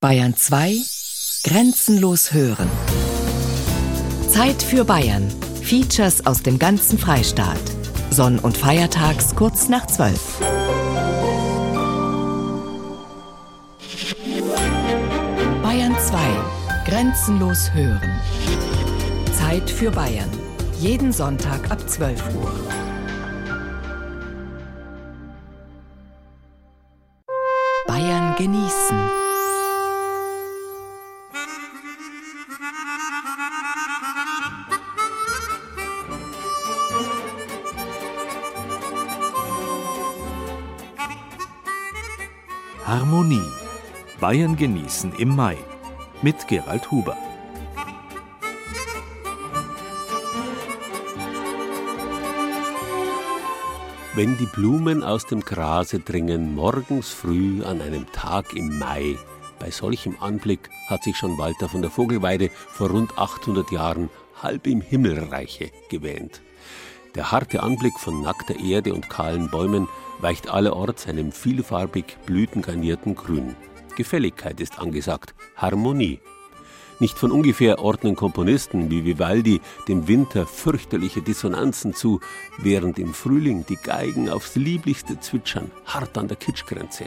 [0.00, 0.76] Bayern 2
[1.42, 2.70] Grenzenlos hören.
[4.30, 5.28] Zeit für Bayern.
[5.60, 7.58] Features aus dem ganzen Freistaat.
[8.08, 10.38] Sonn- und Feiertags kurz nach 12.
[15.64, 16.16] Bayern 2
[16.86, 18.20] Grenzenlos hören.
[19.36, 20.30] Zeit für Bayern.
[20.78, 22.52] Jeden Sonntag ab 12 Uhr.
[27.88, 29.27] Bayern genießen.
[44.28, 45.56] Bayern genießen im Mai.
[46.20, 47.16] Mit Gerald Huber.
[54.14, 59.16] Wenn die Blumen aus dem Grase dringen, morgens früh an einem Tag im Mai,
[59.58, 64.10] bei solchem Anblick hat sich schon Walter von der Vogelweide vor rund 800 Jahren
[64.42, 66.42] halb im Himmelreiche gewähnt.
[67.14, 69.88] Der harte Anblick von nackter Erde und kahlen Bäumen
[70.18, 73.56] weicht allerorts einem vielfarbig blütengarnierten Grün.
[73.98, 76.20] Gefälligkeit ist angesagt, Harmonie.
[77.00, 82.20] Nicht von ungefähr ordnen Komponisten wie Vivaldi dem Winter fürchterliche Dissonanzen zu,
[82.58, 87.06] während im Frühling die Geigen aufs lieblichste zwitschern, hart an der Kitschgrenze.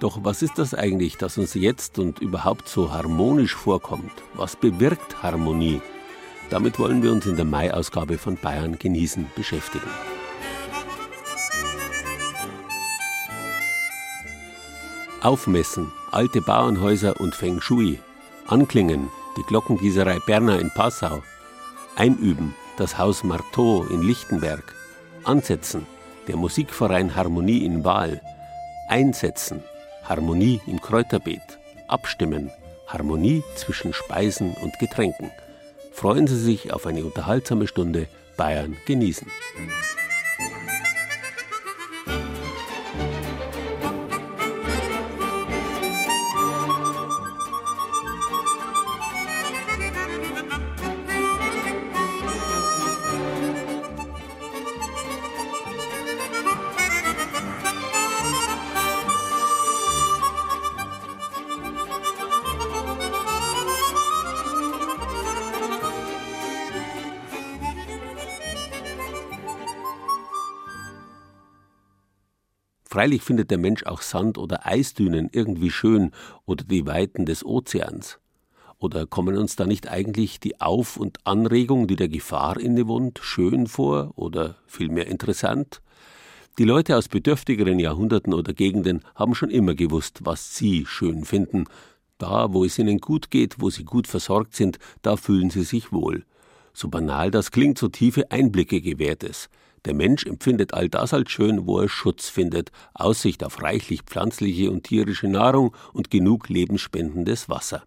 [0.00, 4.12] Doch was ist das eigentlich, das uns jetzt und überhaupt so harmonisch vorkommt?
[4.32, 5.82] Was bewirkt Harmonie?
[6.48, 9.90] Damit wollen wir uns in der Mai-Ausgabe von Bayern genießen beschäftigen.
[15.20, 17.98] Aufmessen, alte Bauernhäuser und Feng Shui.
[18.46, 21.24] Anklingen, die Glockengießerei Berner in Passau.
[21.96, 24.62] Einüben, das Haus Marteau in Lichtenberg.
[25.24, 25.86] Ansetzen,
[26.28, 28.22] der Musikverein Harmonie in Wahl.
[28.88, 29.64] Einsetzen,
[30.04, 31.58] Harmonie im Kräuterbeet.
[31.88, 32.52] Abstimmen,
[32.86, 35.32] Harmonie zwischen Speisen und Getränken.
[35.90, 39.26] Freuen Sie sich auf eine unterhaltsame Stunde Bayern genießen.
[72.98, 76.10] Freilich findet der Mensch auch Sand- oder Eisdünen irgendwie schön
[76.46, 78.18] oder die Weiten des Ozeans.
[78.80, 83.68] Oder kommen uns da nicht eigentlich die Auf- und Anregung, die der Gefahr innewohnt, schön
[83.68, 85.80] vor oder vielmehr interessant?
[86.58, 91.66] Die Leute aus bedürftigeren Jahrhunderten oder Gegenden haben schon immer gewusst, was sie schön finden.
[92.18, 95.92] Da, wo es ihnen gut geht, wo sie gut versorgt sind, da fühlen sie sich
[95.92, 96.24] wohl.
[96.72, 99.48] So banal das klingt, so tiefe Einblicke gewährt es.
[99.84, 104.70] Der Mensch empfindet all das als schön, wo er Schutz findet, Aussicht auf reichlich pflanzliche
[104.70, 107.84] und tierische Nahrung und genug lebensspendendes Wasser.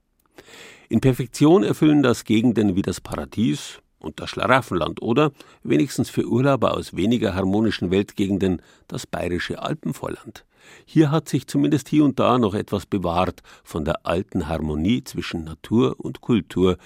[0.89, 5.31] In Perfektion erfüllen das Gegenden wie das Paradies und das Schlaraffenland oder,
[5.63, 10.45] wenigstens für Urlauber aus weniger harmonischen Weltgegenden, das bayerische Alpenvorland.
[10.85, 15.43] Hier hat sich zumindest hier und da noch etwas bewahrt von der alten Harmonie zwischen
[15.43, 16.77] Natur und Kultur,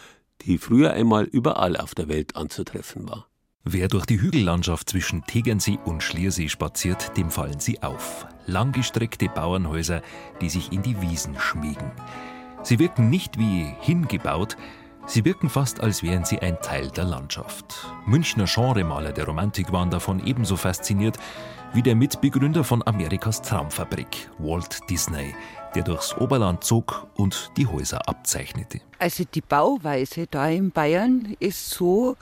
[0.41, 3.27] die früher einmal überall auf der Welt anzutreffen war.
[3.67, 8.27] Wer durch die Hügellandschaft zwischen Tegernsee und Schliersee spaziert, dem fallen sie auf.
[8.45, 10.03] Langgestreckte Bauernhäuser,
[10.39, 11.91] die sich in die Wiesen schmiegen.
[12.61, 14.55] Sie wirken nicht wie hingebaut,
[15.07, 17.87] sie wirken fast, als wären sie ein Teil der Landschaft.
[18.05, 21.17] Münchner Genremaler der Romantik waren davon ebenso fasziniert
[21.73, 25.33] wie der Mitbegründer von Amerikas Traumfabrik, Walt Disney,
[25.73, 28.79] der durchs Oberland zog und die Häuser abzeichnete.
[28.99, 32.15] Also die Bauweise da in Bayern ist so,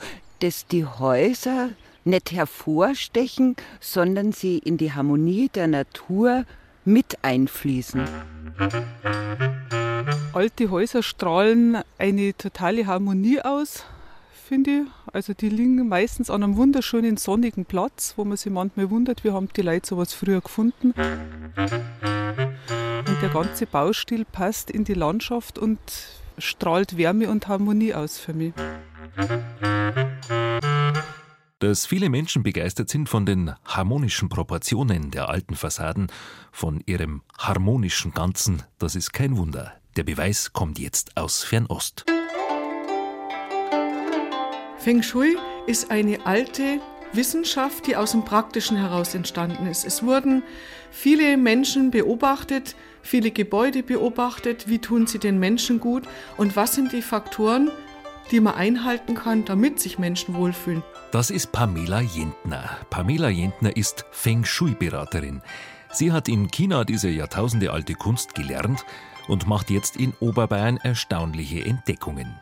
[0.44, 1.70] dass die Häuser
[2.04, 6.44] nicht hervorstechen, sondern sie in die Harmonie der Natur
[6.84, 8.04] mit einfließen.
[10.34, 13.86] Alte Häuser strahlen eine totale Harmonie aus,
[14.34, 14.82] finde ich.
[15.14, 19.32] Also die liegen meistens an einem wunderschönen sonnigen Platz, wo man sich manchmal wundert, wie
[19.32, 20.94] haben die Leute sowas früher gefunden.
[21.56, 25.80] Und der ganze Baustil passt in die Landschaft und
[26.38, 28.54] strahlt Wärme und Harmonie aus für mich.
[31.60, 36.08] Dass viele Menschen begeistert sind von den harmonischen Proportionen der alten Fassaden,
[36.52, 39.74] von ihrem harmonischen Ganzen, das ist kein Wunder.
[39.96, 42.06] Der Beweis kommt jetzt aus Fernost.
[44.78, 46.82] Feng Shui ist eine alte
[47.14, 49.86] Wissenschaft, die aus dem Praktischen heraus entstanden ist.
[49.86, 50.44] Es wurden
[50.92, 56.04] viele Menschen beobachtet, viele Gebäude beobachtet, wie tun sie den Menschen gut
[56.38, 57.72] und was sind die Faktoren,
[58.32, 60.84] die man einhalten kann, damit sich Menschen wohlfühlen.
[61.12, 62.78] Das ist Pamela Jentner.
[62.90, 65.42] Pamela Jentner ist Feng Shui-Beraterin.
[65.92, 68.86] Sie hat in China diese jahrtausendealte Kunst gelernt
[69.28, 72.40] und macht jetzt in Oberbayern erstaunliche Entdeckungen.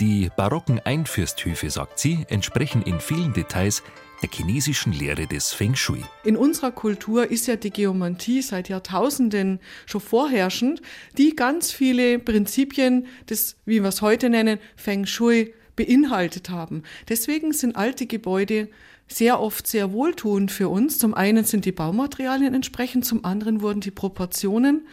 [0.00, 3.82] Die barocken Einfürsthöfe, sagt sie, entsprechen in vielen Details
[4.22, 6.02] der chinesischen Lehre des Feng Shui.
[6.24, 10.80] In unserer Kultur ist ja die Geomantie seit Jahrtausenden schon vorherrschend,
[11.18, 16.82] die ganz viele Prinzipien des, wie wir es heute nennen, Feng Shui beinhaltet haben.
[17.08, 18.68] Deswegen sind alte Gebäude
[19.08, 20.98] sehr oft sehr wohltuend für uns.
[20.98, 24.86] Zum einen sind die Baumaterialien entsprechend, zum anderen wurden die Proportionen,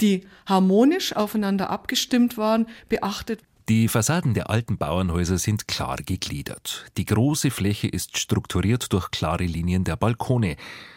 [0.00, 3.40] die harmonisch aufeinander abgestimmt waren, beachtet.
[3.70, 6.86] Die Fassaden der alten Bauernhäuser sind klar gegliedert.
[6.96, 10.56] Die große Fläche ist strukturiert durch klare Linien der Balkone.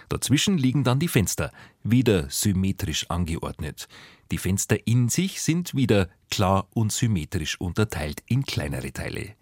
[0.10, 1.52] Dazwischen liegen dann die Fenster,
[1.84, 3.88] wieder symmetrisch angeordnet.
[4.32, 9.36] Die Fenster in sich sind wieder klar und symmetrisch unterteilt in kleinere Teile.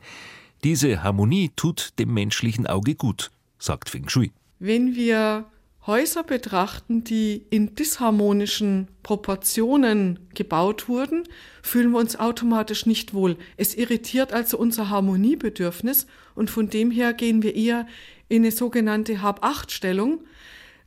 [0.66, 4.34] Diese Harmonie tut dem menschlichen Auge gut, sagt Feng Shui.
[4.60, 5.46] Wenn wir
[5.88, 11.24] Häuser betrachten, die in disharmonischen Proportionen gebaut wurden,
[11.64, 13.36] fühlen wir uns automatisch nicht wohl.
[13.58, 16.06] Es irritiert also unser Harmoniebedürfnis
[16.36, 17.88] und von dem her gehen wir eher
[18.30, 20.20] in eine sogenannte Hab-Acht-Stellung.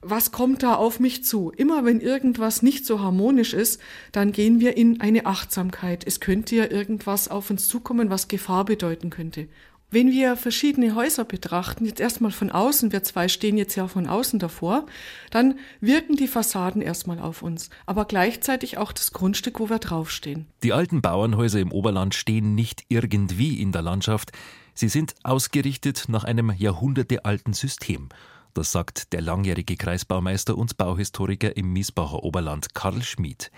[0.01, 1.51] Was kommt da auf mich zu?
[1.57, 3.81] Immer wenn irgendwas nicht so harmonisch ist,
[4.13, 6.07] dann gehen wir in eine Achtsamkeit.
[6.07, 9.49] Es könnte ja irgendwas auf uns zukommen, was Gefahr bedeuten könnte.
[9.95, 14.09] Wenn wir verschiedene Häuser betrachten, jetzt erstmal von außen, wir zwei stehen jetzt ja von
[14.09, 14.87] außen davor,
[15.31, 20.47] dann wirken die Fassaden erstmal auf uns, aber gleichzeitig auch das Grundstück, wo wir draufstehen.
[20.65, 24.33] Die alten Bauernhäuser im Oberland stehen nicht irgendwie in der Landschaft,
[24.75, 28.09] sie sind ausgerichtet nach einem jahrhundertealten System.
[28.53, 33.53] Das sagt der langjährige Kreisbaumeister und Bauhistoriker im Miesbacher Oberland Karl Schmid.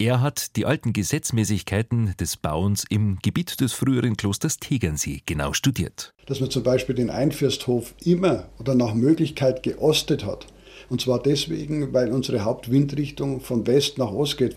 [0.00, 6.14] Er hat die alten Gesetzmäßigkeiten des Bauens im Gebiet des früheren Klosters Tegernsee genau studiert.
[6.26, 10.46] Dass man zum Beispiel den Einfürsthof immer oder nach Möglichkeit geostet hat.
[10.88, 14.56] Und zwar deswegen, weil unsere Hauptwindrichtung von West nach Ost geht.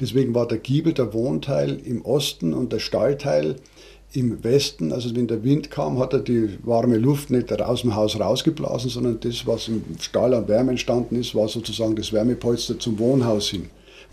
[0.00, 3.54] Deswegen war der Giebel, der Wohnteil im Osten und der Stallteil
[4.12, 4.92] im Westen.
[4.92, 8.90] Also wenn der Wind kam, hat er die warme Luft nicht aus dem Haus rausgeblasen,
[8.90, 13.50] sondern das, was im Stall an Wärme entstanden ist, war sozusagen das Wärmepolster zum Wohnhaus
[13.50, 13.70] hin.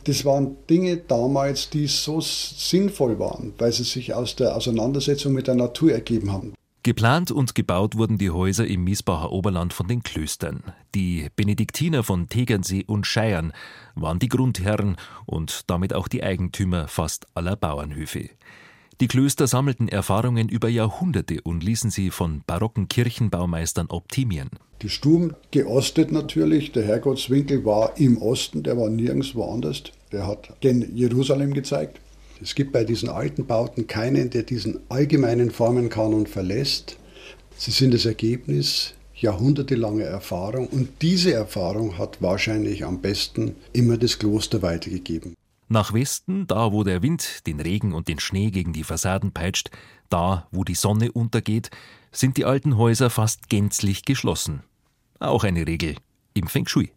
[0.07, 5.47] Das waren Dinge damals, die so sinnvoll waren, weil sie sich aus der Auseinandersetzung mit
[5.47, 6.53] der Natur ergeben haben.
[6.83, 10.63] Geplant und gebaut wurden die Häuser im Miesbacher Oberland von den Klöstern.
[10.95, 13.51] Die Benediktiner von Tegernsee und Scheiern
[13.95, 14.95] waren die Grundherren
[15.25, 18.29] und damit auch die Eigentümer fast aller Bauernhöfe.
[18.99, 24.49] Die Klöster sammelten Erfahrungen über Jahrhunderte und ließen sie von barocken Kirchenbaumeistern optimieren.
[24.81, 26.71] Die Stuben geostet natürlich.
[26.71, 29.83] Der Herrgottswinkel war im Osten, der war nirgends woanders.
[30.11, 31.99] Der hat gen Jerusalem gezeigt.
[32.41, 36.97] Es gibt bei diesen alten Bauten keinen, der diesen allgemeinen Formenkanon verlässt.
[37.55, 44.17] Sie sind das Ergebnis jahrhundertelanger Erfahrung und diese Erfahrung hat wahrscheinlich am besten immer das
[44.17, 45.35] Kloster weitergegeben.
[45.69, 49.69] Nach Westen, da wo der Wind den Regen und den Schnee gegen die Fassaden peitscht,
[50.09, 51.71] da wo die Sonne untergeht,
[52.11, 54.63] sind die alten Häuser fast gänzlich geschlossen.
[55.19, 55.95] Auch eine Regel
[56.33, 56.91] im Feng Shui.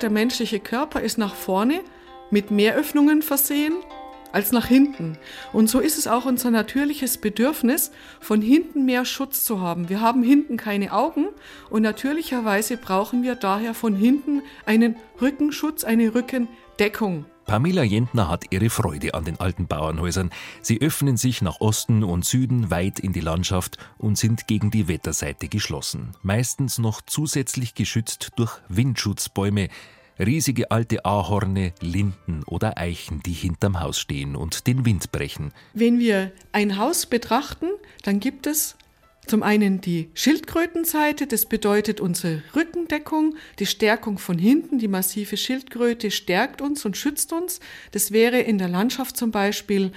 [0.00, 1.82] Der menschliche Körper ist nach vorne
[2.30, 3.72] mit mehr Öffnungen versehen
[4.32, 5.18] als nach hinten.
[5.52, 9.88] Und so ist es auch unser natürliches Bedürfnis, von hinten mehr Schutz zu haben.
[9.88, 11.28] Wir haben hinten keine Augen
[11.70, 17.26] und natürlicherweise brauchen wir daher von hinten einen Rückenschutz, eine Rückendeckung.
[17.48, 20.28] Pamela Jentner hat ihre Freude an den alten Bauernhäusern.
[20.60, 24.86] Sie öffnen sich nach Osten und Süden weit in die Landschaft und sind gegen die
[24.86, 26.12] Wetterseite geschlossen.
[26.20, 29.70] Meistens noch zusätzlich geschützt durch Windschutzbäume,
[30.18, 35.52] riesige alte Ahorne, Linden oder Eichen, die hinterm Haus stehen und den Wind brechen.
[35.74, 37.66] Wenn wir ein Haus betrachten,
[38.02, 38.76] dann gibt es
[39.26, 46.10] zum einen die Schildkrötenseite, das bedeutet unsere Rückendeckung, die Stärkung von hinten, die massive Schildkröte
[46.10, 47.60] stärkt uns und schützt uns.
[47.92, 49.92] Das wäre in der Landschaft zum Beispiel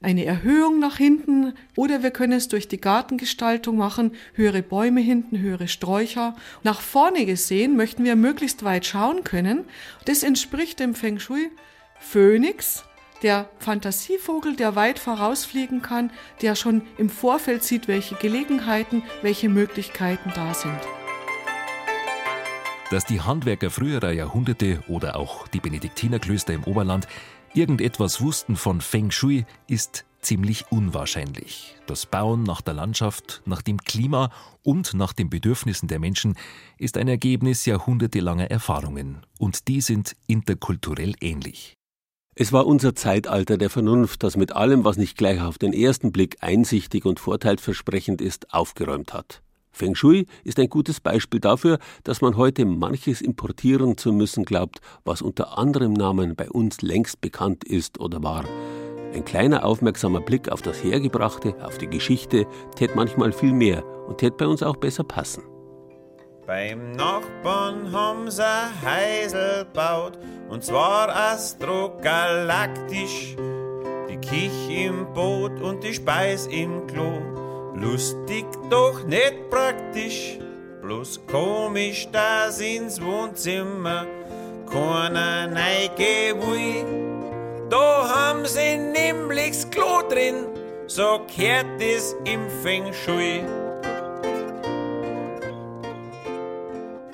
[0.00, 5.38] eine Erhöhung nach hinten oder wir können es durch die Gartengestaltung machen, höhere Bäume hinten,
[5.38, 6.36] höhere Sträucher.
[6.62, 9.64] Nach vorne gesehen möchten wir möglichst weit schauen können.
[10.04, 11.50] Das entspricht dem Feng Shui
[11.98, 12.84] Phönix,
[13.22, 16.10] der Fantasievogel, der weit vorausfliegen kann,
[16.42, 20.78] der schon im Vorfeld sieht, welche Gelegenheiten, welche Möglichkeiten da sind.
[22.90, 27.08] Dass die Handwerker früherer Jahrhunderte oder auch die Benediktinerklöster im Oberland
[27.54, 31.76] irgendetwas wussten von Feng Shui, ist ziemlich unwahrscheinlich.
[31.86, 34.30] Das Bauen nach der Landschaft, nach dem Klima
[34.62, 36.36] und nach den Bedürfnissen der Menschen
[36.76, 39.24] ist ein Ergebnis jahrhundertelanger Erfahrungen.
[39.38, 41.74] Und die sind interkulturell ähnlich.
[42.34, 46.12] Es war unser Zeitalter der Vernunft, das mit allem, was nicht gleich auf den ersten
[46.12, 49.42] Blick einsichtig und vorteilsversprechend ist, aufgeräumt hat.
[49.78, 54.80] Feng Shui ist ein gutes Beispiel dafür, dass man heute manches importieren zu müssen glaubt,
[55.04, 58.44] was unter anderem Namen bei uns längst bekannt ist oder war.
[59.14, 64.18] Ein kleiner aufmerksamer Blick auf das Hergebrachte, auf die Geschichte, tät manchmal viel mehr und
[64.18, 65.44] tät bei uns auch besser passen.
[66.44, 70.18] Beim Nachbarn haben sie Heisel baut
[70.50, 73.36] und zwar astrogalaktisch.
[74.10, 77.12] Die Kich im Boot und die Speis im Klo.
[77.80, 80.38] Lustig, doch nicht praktisch.
[80.82, 84.04] Bloß komisch, dass ins Wohnzimmer
[84.70, 86.84] keiner neige will.
[87.70, 90.46] Da haben sie nämlich das Klo drin,
[90.86, 93.44] so kehrt es im Feng Shui.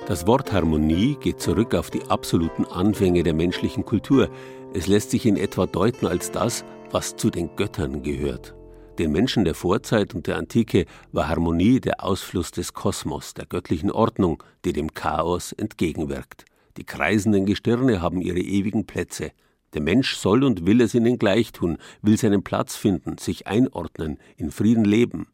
[0.07, 4.29] Das Wort Harmonie geht zurück auf die absoluten Anfänge der menschlichen Kultur.
[4.73, 8.55] Es lässt sich in etwa deuten als das, was zu den Göttern gehört.
[8.97, 13.91] Den Menschen der Vorzeit und der Antike war Harmonie der Ausfluss des Kosmos, der göttlichen
[13.91, 16.45] Ordnung, die dem Chaos entgegenwirkt.
[16.77, 19.31] Die kreisenden Gestirne haben ihre ewigen Plätze.
[19.73, 24.17] Der Mensch soll und will es ihnen gleich tun, will seinen Platz finden, sich einordnen,
[24.37, 25.27] in Frieden leben.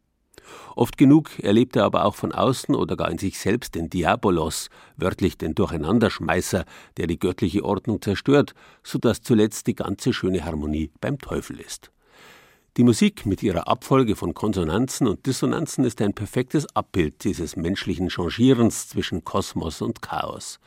[0.74, 4.70] Oft genug erlebt er aber auch von außen oder gar in sich selbst den Diabolos,
[4.96, 6.64] wörtlich den Durcheinanderschmeißer,
[6.96, 11.92] der die göttliche Ordnung zerstört, so dass zuletzt die ganze schöne Harmonie beim Teufel ist.
[12.78, 18.08] Die Musik mit ihrer Abfolge von Konsonanzen und Dissonanzen ist ein perfektes Abbild dieses menschlichen
[18.08, 20.58] Changierens zwischen Kosmos und Chaos.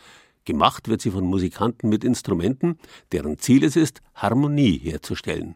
[0.44, 2.78] Gemacht wird sie von Musikanten mit Instrumenten,
[3.12, 5.56] deren Ziel es ist, Harmonie herzustellen.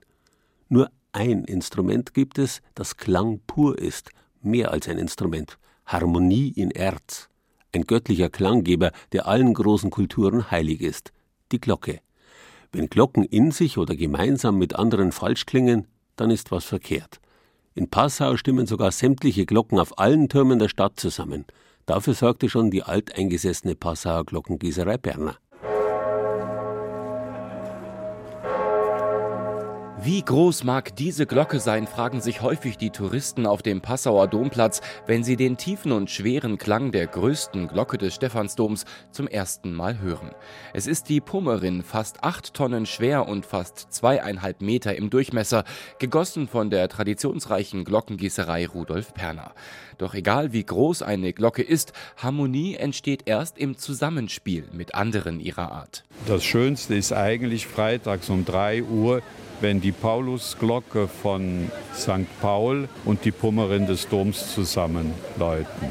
[0.69, 4.09] Nur ein Instrument gibt es, das Klang pur ist,
[4.41, 7.29] mehr als ein Instrument, Harmonie in Erz.
[7.75, 11.13] Ein göttlicher Klanggeber, der allen großen Kulturen heilig ist,
[11.51, 11.99] die Glocke.
[12.71, 15.85] Wenn Glocken in sich oder gemeinsam mit anderen falsch klingen,
[16.19, 17.19] dann ist was verkehrt.
[17.75, 21.45] In Passau stimmen sogar sämtliche Glocken auf allen Türmen der Stadt zusammen.
[21.85, 25.37] Dafür sorgte schon die alteingesessene Passauer Glockengießerei Berner.
[30.01, 34.79] Wie groß mag diese Glocke sein, fragen sich häufig die Touristen auf dem Passauer Domplatz,
[35.07, 39.99] wenn sie den tiefen und schweren Klang der größten Glocke des Stephansdoms zum ersten Mal
[39.99, 40.31] hören.
[40.73, 45.65] Es ist die Pummerin, fast acht Tonnen schwer und fast zweieinhalb Meter im Durchmesser,
[45.99, 49.53] gegossen von der traditionsreichen Glockengießerei Rudolf Perner.
[49.99, 55.71] Doch egal wie groß eine Glocke ist, Harmonie entsteht erst im Zusammenspiel mit anderen ihrer
[55.71, 56.03] Art.
[56.25, 59.21] Das Schönste ist eigentlich freitags um drei Uhr
[59.61, 62.27] wenn die Paulusglocke von St.
[62.41, 65.87] Paul und die Pummerin des Doms zusammen läuten.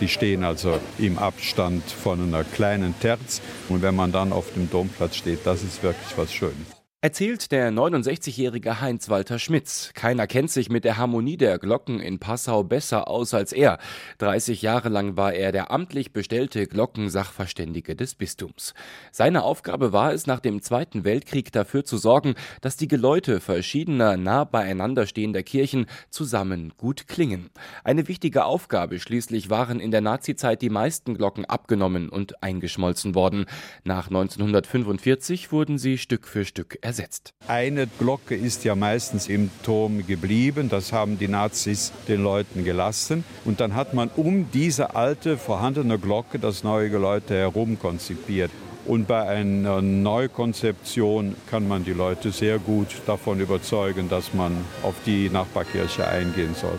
[0.00, 3.40] Die stehen also im Abstand von einer kleinen Terz.
[3.68, 6.73] Und wenn man dann auf dem Domplatz steht, das ist wirklich was Schönes.
[7.04, 9.90] Erzählt der 69-jährige Heinz-Walter Schmitz.
[9.92, 13.76] Keiner kennt sich mit der Harmonie der Glocken in Passau besser aus als er.
[14.20, 18.72] 30 Jahre lang war er der amtlich bestellte Glockensachverständige des Bistums.
[19.12, 24.16] Seine Aufgabe war es, nach dem Zweiten Weltkrieg dafür zu sorgen, dass die Geläute verschiedener
[24.16, 27.50] nah beieinander stehender Kirchen zusammen gut klingen.
[27.84, 33.44] Eine wichtige Aufgabe schließlich waren in der Nazizeit die meisten Glocken abgenommen und eingeschmolzen worden.
[33.82, 37.34] Nach 1945 wurden sie Stück für Stück ersetzt ersetzt.
[37.48, 40.68] Eine Glocke ist ja meistens im Turm geblieben.
[40.68, 43.24] Das haben die Nazis den Leuten gelassen.
[43.44, 48.50] Und dann hat man um diese alte vorhandene Glocke das neue Geläute herum konzipiert.
[48.86, 54.94] Und bei einer Neukonzeption kann man die Leute sehr gut davon überzeugen, dass man auf
[55.06, 56.78] die Nachbarkirche eingehen soll.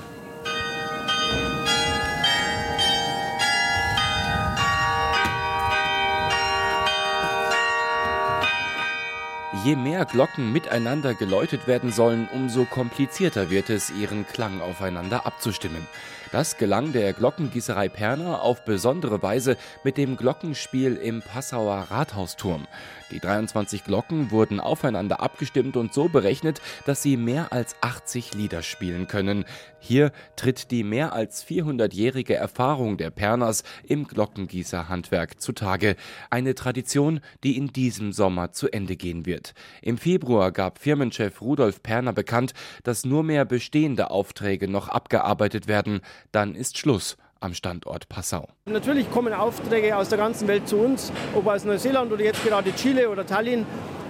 [9.65, 15.87] Je mehr Glocken miteinander geläutet werden sollen, umso komplizierter wird es, ihren Klang aufeinander abzustimmen.
[16.31, 22.67] Das gelang der Glockengießerei Perner auf besondere Weise mit dem Glockenspiel im Passauer Rathausturm.
[23.11, 28.63] Die 23 Glocken wurden aufeinander abgestimmt und so berechnet, dass sie mehr als 80 Lieder
[28.63, 29.45] spielen können.
[29.79, 35.95] Hier tritt die mehr als 400-jährige Erfahrung der Perners im Glockengießerhandwerk zutage.
[36.31, 39.53] Eine Tradition, die in diesem Sommer zu Ende gehen wird.
[39.83, 46.01] Im Februar gab Firmenchef Rudolf Perner bekannt, dass nur mehr bestehende Aufträge noch abgearbeitet werden
[46.31, 48.49] dann ist Schluss am Standort Passau.
[48.65, 52.73] Natürlich kommen Aufträge aus der ganzen Welt zu uns, ob aus Neuseeland oder jetzt gerade
[52.73, 53.65] Chile oder Tallinn.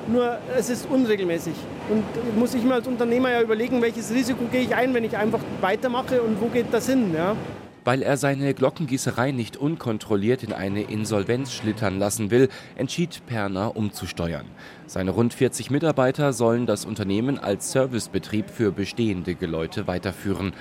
[0.08, 1.54] nur es ist unregelmäßig.
[1.89, 2.04] Und
[2.38, 5.42] muss ich mir als Unternehmer ja überlegen, welches Risiko gehe ich ein, wenn ich einfach
[5.62, 7.13] weitermache und wo geht das hin.
[7.13, 7.36] Ja?
[7.84, 14.46] Weil er seine Glockengießerei nicht unkontrolliert in eine Insolvenz schlittern lassen will, entschied Perner umzusteuern.
[14.88, 20.54] Seine rund 40 Mitarbeiter sollen das Unternehmen als Servicebetrieb für bestehende Geläute weiterführen.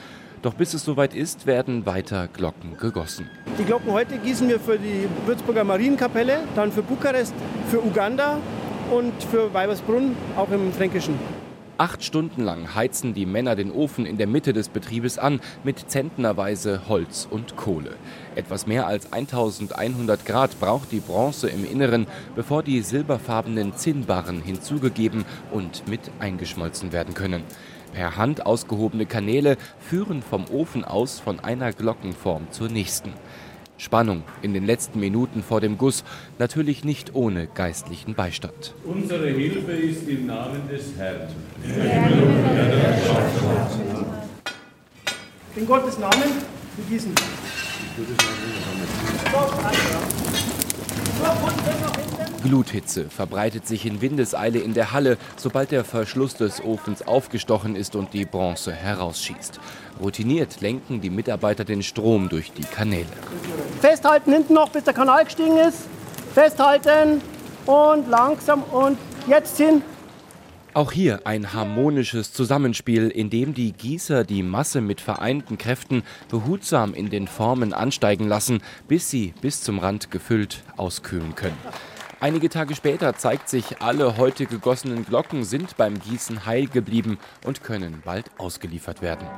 [0.44, 3.30] Doch bis es soweit ist, werden weiter Glocken gegossen.
[3.58, 7.32] Die Glocken heute gießen wir für die Würzburger Marienkapelle, dann für Bukarest,
[7.70, 8.36] für Uganda
[8.90, 11.18] und für Weibersbrunn, auch im Fränkischen.
[11.78, 15.90] Acht Stunden lang heizen die Männer den Ofen in der Mitte des Betriebes an mit
[15.90, 17.94] zentnerweise Holz und Kohle.
[18.34, 25.24] Etwas mehr als 1100 Grad braucht die Bronze im Inneren, bevor die silberfarbenen Zinnbarren hinzugegeben
[25.50, 27.44] und mit eingeschmolzen werden können.
[27.94, 33.12] Per Hand ausgehobene Kanäle führen vom Ofen aus von einer Glockenform zur nächsten.
[33.78, 36.02] Spannung in den letzten Minuten vor dem Guss,
[36.38, 38.74] natürlich nicht ohne geistlichen Beistand.
[38.84, 41.28] Unsere Hilfe ist im Namen des Herrn.
[45.54, 46.32] In Gottes Namen,
[46.76, 47.14] wir gießen.
[52.42, 57.96] Gluthitze verbreitet sich in Windeseile in der Halle, sobald der Verschluss des Ofens aufgestochen ist
[57.96, 59.58] und die Bronze herausschießt.
[60.00, 63.06] Routiniert lenken die Mitarbeiter den Strom durch die Kanäle.
[63.80, 65.88] Festhalten hinten noch, bis der Kanal gestiegen ist.
[66.34, 67.22] Festhalten
[67.64, 69.82] und langsam und jetzt hin.
[70.74, 76.94] Auch hier ein harmonisches Zusammenspiel, in dem die Gießer die Masse mit vereinten Kräften behutsam
[76.94, 81.56] in den Formen ansteigen lassen, bis sie bis zum Rand gefüllt auskühlen können.
[82.18, 87.62] Einige Tage später zeigt sich, alle heute gegossenen Glocken sind beim Gießen heil geblieben und
[87.62, 89.28] können bald ausgeliefert werden.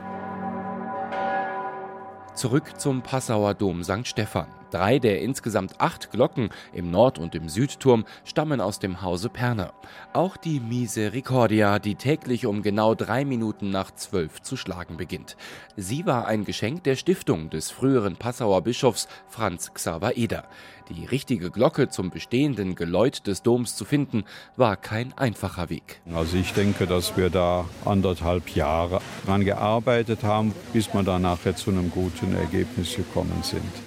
[2.35, 4.07] Zurück zum Passauer Dom St.
[4.07, 4.47] Stephan.
[4.70, 9.73] Drei der insgesamt acht Glocken im Nord- und im Südturm stammen aus dem Hause Perner.
[10.12, 15.37] Auch die Misericordia, die täglich um genau drei Minuten nach zwölf zu schlagen beginnt.
[15.76, 20.44] Sie war ein Geschenk der Stiftung des früheren Passauer Bischofs Franz Xaver Eder.
[20.88, 24.25] Die richtige Glocke zum bestehenden Geläut des Doms zu finden,
[24.56, 26.00] war kein einfacher Weg.
[26.14, 31.56] Also ich denke, dass wir da anderthalb Jahre dran gearbeitet haben, bis wir da nachher
[31.56, 33.85] zu einem guten Ergebnis gekommen sind.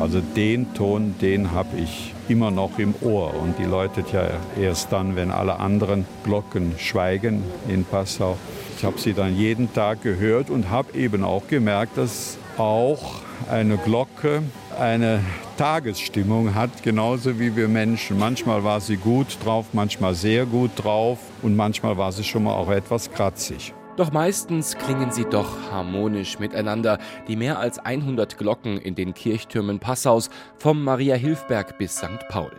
[0.00, 4.28] Also den Ton, den habe ich immer noch im Ohr und die läutet ja
[4.60, 8.36] erst dann, wenn alle anderen Glocken schweigen in Passau.
[8.76, 13.76] Ich habe sie dann jeden Tag gehört und habe eben auch gemerkt, dass auch eine
[13.78, 14.42] Glocke
[14.78, 15.20] eine
[15.56, 18.18] Tagesstimmung hat, genauso wie wir Menschen.
[18.18, 22.54] Manchmal war sie gut drauf, manchmal sehr gut drauf und manchmal war sie schon mal
[22.54, 23.72] auch etwas kratzig.
[23.96, 29.78] Doch meistens klingen sie doch harmonisch miteinander, die mehr als 100 Glocken in den Kirchtürmen
[29.78, 32.26] Passaus vom Maria Hilfberg bis St.
[32.28, 32.50] Paul.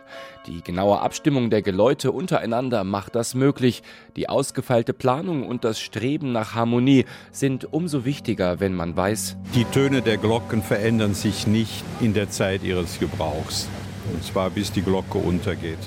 [0.48, 3.84] Die genaue Abstimmung der Geläute untereinander macht das möglich.
[4.15, 9.65] Die ausgefeilte Planung und das Streben nach Harmonie sind umso wichtiger, wenn man weiß, die
[9.65, 13.67] Töne der Glocken verändern sich nicht in der Zeit ihres Gebrauchs.
[14.13, 15.80] Und zwar bis die Glocke untergeht.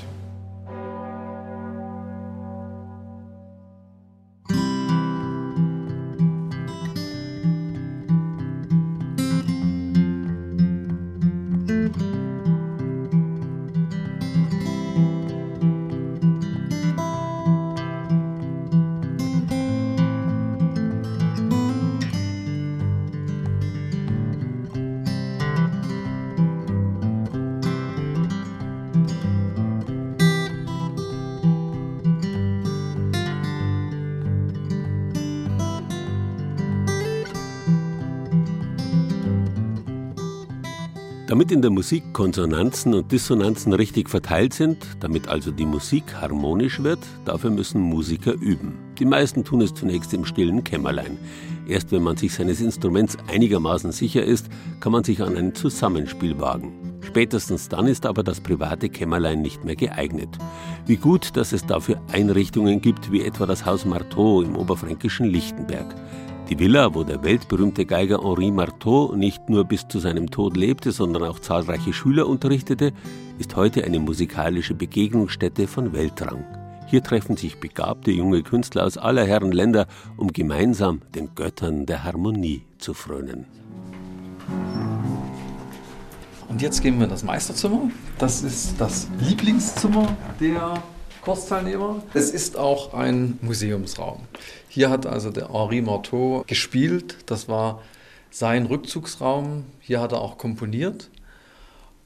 [41.29, 46.83] Damit in der Musik Konsonanzen und Dissonanzen richtig verteilt sind, damit also die Musik harmonisch
[46.83, 48.79] wird, dafür müssen Musiker üben.
[48.99, 51.19] Die meisten tun es zunächst im stillen Kämmerlein.
[51.69, 54.49] Erst wenn man sich seines Instruments einigermaßen sicher ist,
[54.81, 56.73] kann man sich an ein Zusammenspiel wagen.
[57.03, 60.31] Spätestens dann ist aber das private Kämmerlein nicht mehr geeignet.
[60.87, 65.95] Wie gut, dass es dafür Einrichtungen gibt, wie etwa das Haus Marteau im oberfränkischen Lichtenberg.
[66.49, 70.93] Die Villa, wo der weltberühmte Geiger Henri Marteau nicht nur bis zu seinem Tod lebte,
[70.93, 72.95] sondern auch zahlreiche Schüler unterrichtete,
[73.39, 76.47] ist heute eine musikalische Begegnungsstätte von Weltrang.
[76.87, 82.05] Hier treffen sich begabte junge Künstler aus aller Herren Länder, um gemeinsam den Göttern der
[82.05, 83.45] Harmonie zu frönen.
[86.49, 87.91] Und jetzt gehen wir in das Meisterzimmer.
[88.19, 90.83] Das ist das Lieblingszimmer der
[91.21, 92.03] Kursteilnehmer.
[92.15, 94.21] Es ist auch ein Museumsraum.
[94.79, 97.17] Hier hat also der Henri Marteau gespielt.
[97.27, 97.83] Das war
[98.31, 99.65] sein Rückzugsraum.
[99.81, 101.11] Hier hat er auch komponiert.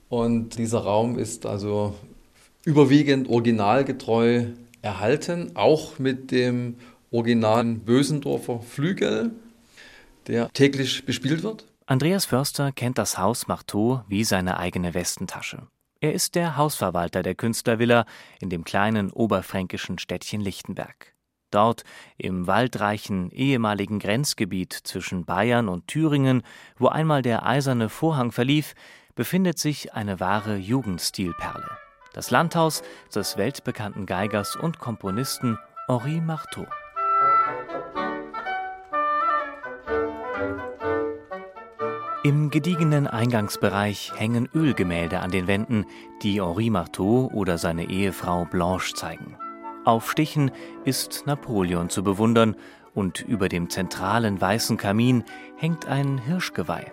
[0.09, 1.95] Und dieser Raum ist also
[2.65, 4.47] überwiegend originalgetreu
[4.81, 6.77] erhalten, auch mit dem
[7.11, 9.33] originalen Bösendorfer Flügel,
[10.27, 11.67] der täglich bespielt wird.
[11.85, 15.67] Andreas Förster kennt das Haus Marteau wie seine eigene Westentasche.
[16.01, 18.07] Er ist der Hausverwalter der Künstlervilla
[18.41, 21.12] in dem kleinen oberfränkischen Städtchen Lichtenberg.
[21.53, 21.85] Dort,
[22.17, 26.43] im waldreichen ehemaligen Grenzgebiet zwischen Bayern und Thüringen,
[26.77, 28.75] wo einmal der eiserne Vorhang verlief,
[29.15, 31.69] befindet sich eine wahre Jugendstilperle.
[32.15, 32.83] Das Landhaus
[33.15, 36.67] des weltbekannten Geigers und Komponisten Henri Marteau.
[42.25, 45.87] Im gediegenen Eingangsbereich hängen Ölgemälde an den Wänden,
[46.23, 49.37] die Henri Marteau oder seine Ehefrau Blanche zeigen.
[49.85, 50.53] Auf Stichen
[50.85, 52.55] ist Napoleon zu bewundern
[52.95, 55.25] und über dem zentralen weißen Kamin
[55.57, 56.93] hängt ein Hirschgeweih.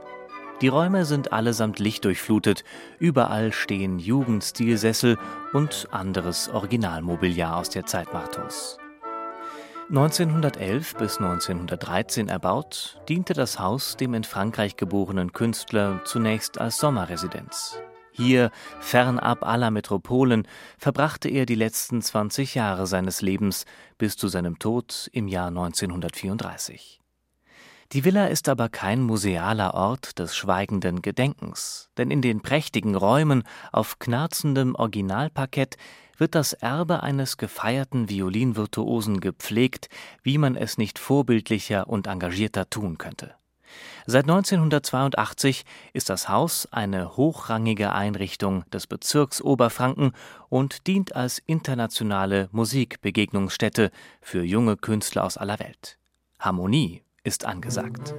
[0.61, 2.63] Die Räume sind allesamt lichtdurchflutet,
[2.97, 5.17] überall stehen Jugendstilsessel
[5.53, 8.77] und anderes Originalmobiliar aus der Zeit Marteaus.
[9.89, 17.79] 1911 bis 1913 erbaut, diente das Haus dem in Frankreich geborenen Künstler zunächst als Sommerresidenz.
[18.19, 18.51] Hier,
[18.81, 20.45] fernab aller Metropolen,
[20.77, 23.65] verbrachte er die letzten 20 Jahre seines Lebens
[23.97, 26.99] bis zu seinem Tod im Jahr 1934.
[27.93, 33.43] Die Villa ist aber kein musealer Ort des schweigenden Gedenkens, denn in den prächtigen Räumen
[33.71, 35.77] auf knarzendem Originalparkett
[36.17, 39.87] wird das Erbe eines gefeierten Violinvirtuosen gepflegt,
[40.23, 43.38] wie man es nicht vorbildlicher und engagierter tun könnte.
[44.05, 50.13] Seit 1982 ist das Haus eine hochrangige Einrichtung des Bezirks Oberfranken
[50.49, 55.97] und dient als internationale Musikbegegnungsstätte für junge Künstler aus aller Welt.
[56.39, 58.15] Harmonie ist angesagt.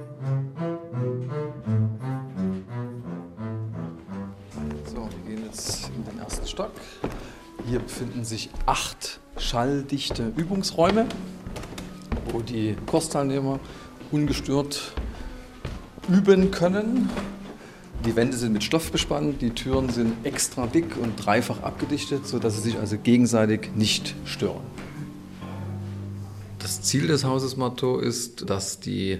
[4.85, 6.71] So, wir gehen jetzt in den ersten Stock.
[7.67, 11.07] Hier befinden sich acht schalldichte Übungsräume,
[12.31, 13.59] wo die Kursteilnehmer
[14.11, 14.93] ungestört
[16.11, 17.09] üben können.
[18.05, 22.55] Die Wände sind mit Stoff bespannt, die Türen sind extra dick und dreifach abgedichtet, sodass
[22.55, 24.63] sie sich also gegenseitig nicht stören.
[26.59, 29.19] Das Ziel des Hauses Marteau ist, dass die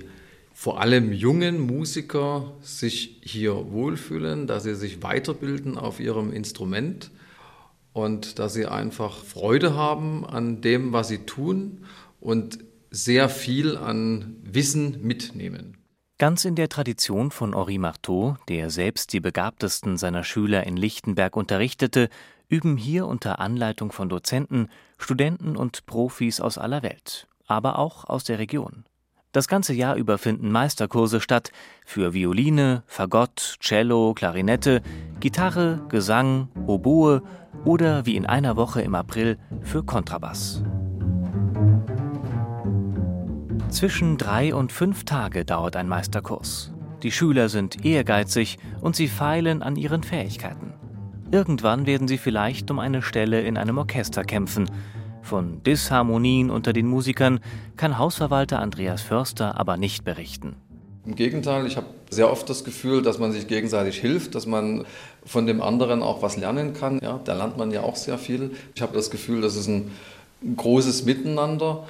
[0.54, 7.12] vor allem jungen Musiker sich hier wohlfühlen, dass sie sich weiterbilden auf ihrem Instrument
[7.94, 11.86] und dass sie einfach Freude haben an dem, was sie tun
[12.20, 12.60] und
[12.92, 15.81] sehr viel an Wissen mitnehmen.
[16.22, 21.36] Ganz in der Tradition von Henri Marteau, der selbst die begabtesten seiner Schüler in Lichtenberg
[21.36, 22.10] unterrichtete,
[22.48, 28.24] üben hier unter Anleitung von Dozenten Studenten und Profis aus aller Welt, aber auch aus
[28.24, 28.86] der Region.
[29.32, 31.52] Das ganze Jahr über finden Meisterkurse statt
[31.88, 34.84] für Violine, Fagott, Cello, Klarinette,
[35.20, 37.24] Gitarre, Gesang, Oboe
[37.66, 40.62] oder wie in einer Woche im April für Kontrabass.
[43.72, 46.74] Zwischen drei und fünf Tage dauert ein Meisterkurs.
[47.04, 50.74] Die Schüler sind ehrgeizig und sie feilen an ihren Fähigkeiten.
[51.32, 54.70] Irgendwann werden sie vielleicht um eine Stelle in einem Orchester kämpfen.
[55.22, 57.40] Von Disharmonien unter den Musikern
[57.78, 60.58] kann Hausverwalter Andreas Förster aber nicht berichten.
[61.06, 64.86] Im Gegenteil, ich habe sehr oft das Gefühl, dass man sich gegenseitig hilft, dass man
[65.26, 67.00] von dem anderen auch was lernen kann.
[67.02, 68.52] Ja, da lernt man ja auch sehr viel.
[68.76, 69.92] Ich habe das Gefühl, das ist ein
[70.58, 71.88] großes Miteinander,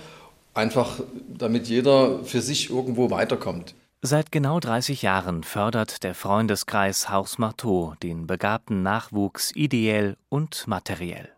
[0.54, 3.76] einfach damit jeder für sich irgendwo weiterkommt.
[4.04, 11.30] Seit genau 30 Jahren fördert der Freundeskreis Haus Marteau den begabten Nachwuchs ideell und materiell.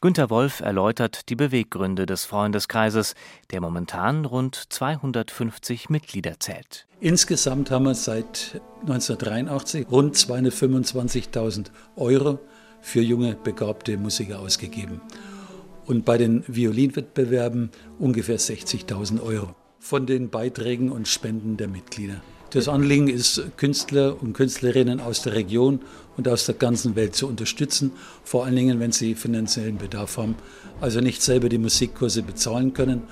[0.00, 3.14] Günter Wolf erläutert die Beweggründe des Freundeskreises,
[3.50, 6.86] der momentan rund 250 Mitglieder zählt.
[7.00, 12.38] Insgesamt haben wir seit 1983 rund 225.000 Euro
[12.80, 15.00] für junge, begabte Musiker ausgegeben.
[15.86, 22.22] Und bei den Violinwettbewerben ungefähr 60.000 Euro von den Beiträgen und Spenden der Mitglieder.
[22.50, 25.80] Das Anliegen ist, Künstler und Künstlerinnen aus der Region
[26.16, 27.90] und aus der ganzen Welt zu unterstützen,
[28.22, 30.36] vor allen Dingen, wenn sie finanziellen Bedarf haben,
[30.80, 33.02] also nicht selber die Musikkurse bezahlen können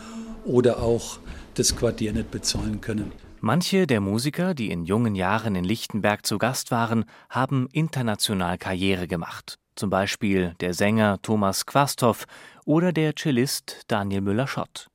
[0.45, 1.19] oder auch
[1.55, 3.13] das Quartier nicht bezahlen können.
[3.41, 9.09] Manche der Musiker, die in jungen Jahren in Lichtenberg zu Gast waren, haben international Karriere
[9.09, 9.59] gemacht.
[9.75, 12.27] Zum Beispiel der Sänger Thomas Quasthoff
[12.65, 14.89] oder der Cellist Daniel Müller-Schott.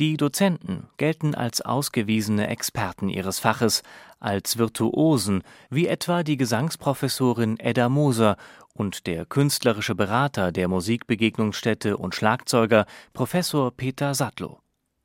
[0.00, 3.84] Die Dozenten gelten als ausgewiesene Experten ihres Faches,
[4.18, 8.36] als Virtuosen, wie etwa die Gesangsprofessorin Edda Moser
[8.72, 14.58] und der künstlerische Berater der Musikbegegnungsstätte und Schlagzeuger Professor Peter Sattlow.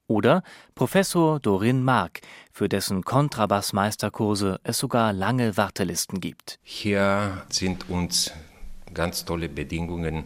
[0.07, 0.41] Oder
[0.73, 6.57] Professor Dorin Mark, für dessen Kontrabassmeisterkurse es sogar lange Wartelisten gibt.
[6.63, 8.31] Hier sind uns
[8.91, 10.23] ganz tolle Bedingungen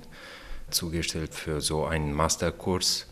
[0.73, 3.07] zugestellt für so einen Masterkurs.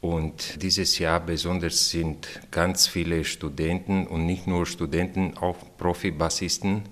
[0.00, 6.82] Und dieses Jahr besonders sind ganz viele Studenten und nicht nur Studenten, auch Profibassisten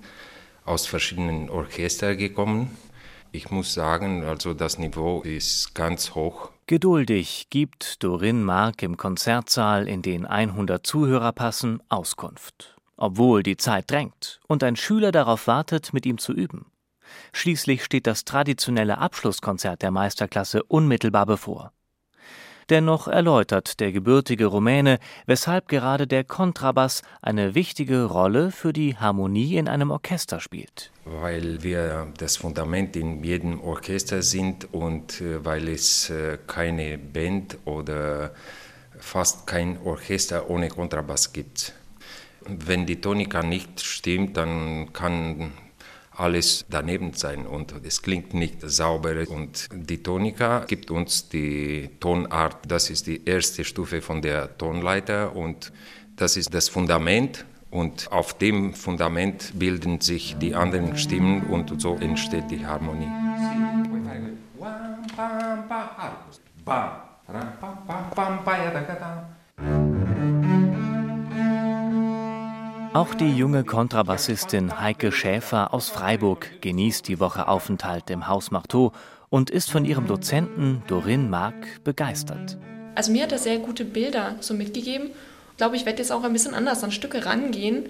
[0.65, 2.75] aus verschiedenen Orchestern gekommen.
[3.31, 6.51] Ich muss sagen, also das Niveau ist ganz hoch.
[6.67, 12.75] Geduldig gibt Dorin Mark im Konzertsaal, in den 100 Zuhörer passen, Auskunft.
[12.97, 16.65] Obwohl die Zeit drängt und ein Schüler darauf wartet, mit ihm zu üben.
[17.33, 21.71] Schließlich steht das traditionelle Abschlusskonzert der Meisterklasse unmittelbar bevor.
[22.69, 29.57] Dennoch erläutert der gebürtige Rumäne, weshalb gerade der Kontrabass eine wichtige Rolle für die Harmonie
[29.57, 30.91] in einem Orchester spielt.
[31.03, 37.59] Weil wir das Fundament in jedem Orchester sind und äh, weil es äh, keine Band
[37.65, 38.33] oder
[38.97, 41.73] fast kein Orchester ohne Kontrabass gibt.
[42.47, 45.51] Wenn die Tonika nicht stimmt, dann kann
[46.17, 49.13] alles daneben sein und es klingt nicht sauber.
[49.29, 55.35] Und die Tonika gibt uns die Tonart, das ist die erste Stufe von der Tonleiter
[55.35, 55.71] und
[56.15, 57.45] das ist das Fundament.
[57.71, 63.11] Und auf dem Fundament bilden sich die anderen Stimmen und so entsteht die Harmonie.
[66.63, 66.95] Bam,
[72.95, 78.93] auch die junge Kontrabassistin Heike Schäfer aus Freiburg genießt die Woche Aufenthalt im Haus Marteau
[79.29, 82.57] und ist von ihrem Dozenten Dorin Mark begeistert.
[82.95, 85.09] Also mir hat er sehr gute Bilder so mitgegeben.
[85.51, 87.87] Ich glaube, ich werde jetzt auch ein bisschen anders an Stücke rangehen.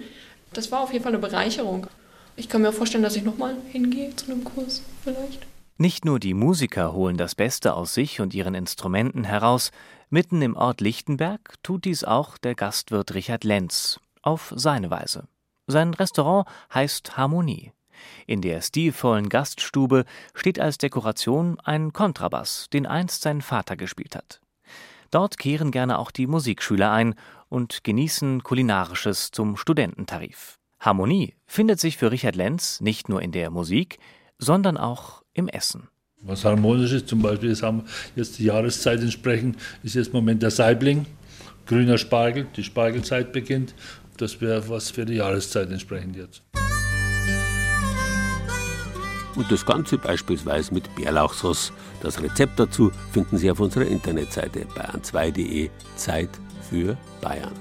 [0.52, 1.86] Das war auf jeden Fall eine Bereicherung.
[2.34, 5.46] Ich kann mir vorstellen, dass ich nochmal hingehe zu einem Kurs vielleicht.
[5.78, 9.70] Nicht nur die Musiker holen das Beste aus sich und ihren Instrumenten heraus,
[10.10, 15.28] mitten im Ort Lichtenberg tut dies auch der Gastwirt Richard Lenz, auf seine Weise.
[15.66, 17.72] Sein Restaurant heißt Harmonie.
[18.26, 24.40] In der stilvollen Gaststube steht als Dekoration ein Kontrabass, den einst sein Vater gespielt hat.
[25.10, 27.14] Dort kehren gerne auch die Musikschüler ein
[27.48, 30.58] und genießen Kulinarisches zum Studententarif.
[30.80, 33.98] Harmonie findet sich für Richard Lenz nicht nur in der Musik,
[34.38, 35.88] sondern auch im Essen.
[36.22, 37.84] Was harmonisch ist, zum Beispiel, das haben
[38.16, 41.06] jetzt die Jahreszeit entsprechend, ist jetzt im Moment der Saibling,
[41.66, 43.74] grüner Spargel, die Spargelzeit beginnt
[44.16, 46.42] das wäre was für die Jahreszeit entsprechend jetzt.
[49.36, 51.72] Und das Ganze beispielsweise mit Bärlauchsauce.
[52.00, 56.30] Das Rezept dazu finden Sie auf unserer Internetseite bayern2.de Zeit
[56.70, 57.52] für Bayern.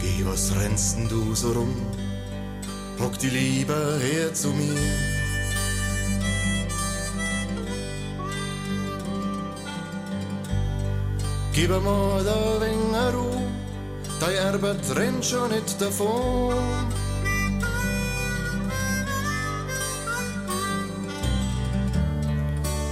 [0.00, 1.74] Geh, was rennst denn du so rum?
[3.00, 4.74] Hock die lieber her zu mir.
[11.52, 13.65] Gib mal da wenig Ruhe
[14.20, 16.54] Dei Erbe rennt schon nicht davon.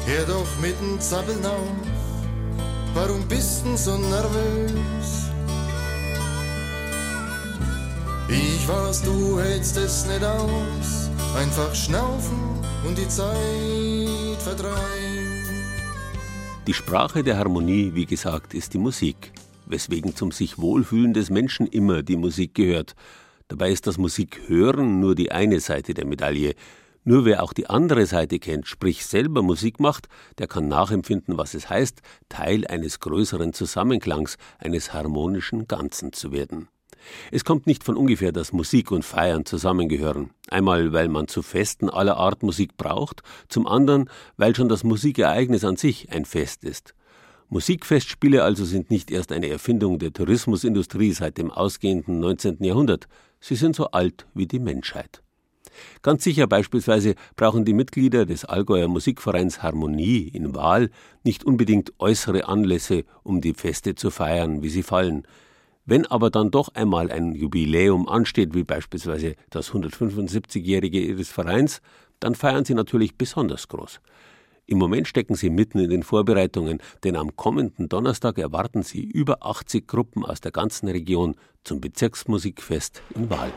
[0.07, 1.63] Hör doch mit dem Zappeln auf,
[2.93, 5.31] warum bist du so nervös?
[8.29, 12.39] Ich weiß, du hältst es nicht aus, einfach schnaufen
[12.87, 14.75] und die Zeit vertreiben.
[16.67, 19.33] Die Sprache der Harmonie, wie gesagt, ist die Musik
[19.67, 22.95] weswegen zum sich Wohlfühlen des Menschen immer die Musik gehört.
[23.49, 26.55] Dabei ist das Musikhören nur die eine Seite der Medaille.
[27.05, 31.53] Nur wer auch die andere Seite kennt, sprich selber Musik macht, der kann nachempfinden, was
[31.53, 32.01] es heißt,
[32.31, 36.69] Teil eines größeren Zusammenklangs, eines harmonischen Ganzen zu werden.
[37.31, 40.31] Es kommt nicht von ungefähr, dass Musik und Feiern zusammengehören.
[40.49, 45.65] Einmal, weil man zu Festen aller Art Musik braucht, zum anderen, weil schon das Musikereignis
[45.65, 46.95] an sich ein Fest ist.
[47.55, 52.57] Musikfestspiele also sind nicht erst eine Erfindung der Tourismusindustrie seit dem ausgehenden 19.
[52.65, 53.07] Jahrhundert,
[53.39, 55.23] sie sind so alt wie die Menschheit.
[56.03, 60.91] Ganz sicher beispielsweise brauchen die Mitglieder des Allgäuer Musikvereins Harmonie in Wahl
[61.23, 65.23] nicht unbedingt äußere Anlässe, um die Feste zu feiern, wie sie fallen.
[65.87, 71.83] Wenn aber dann doch einmal ein Jubiläum ansteht, wie beispielsweise das 175-jährige ihres Vereins,
[72.19, 74.01] dann feiern sie natürlich besonders groß.
[74.67, 79.45] Im Moment stecken sie mitten in den Vorbereitungen, denn am kommenden Donnerstag erwarten sie über
[79.45, 83.53] 80 Gruppen aus der ganzen Region zum Bezirksmusikfest in Wahl.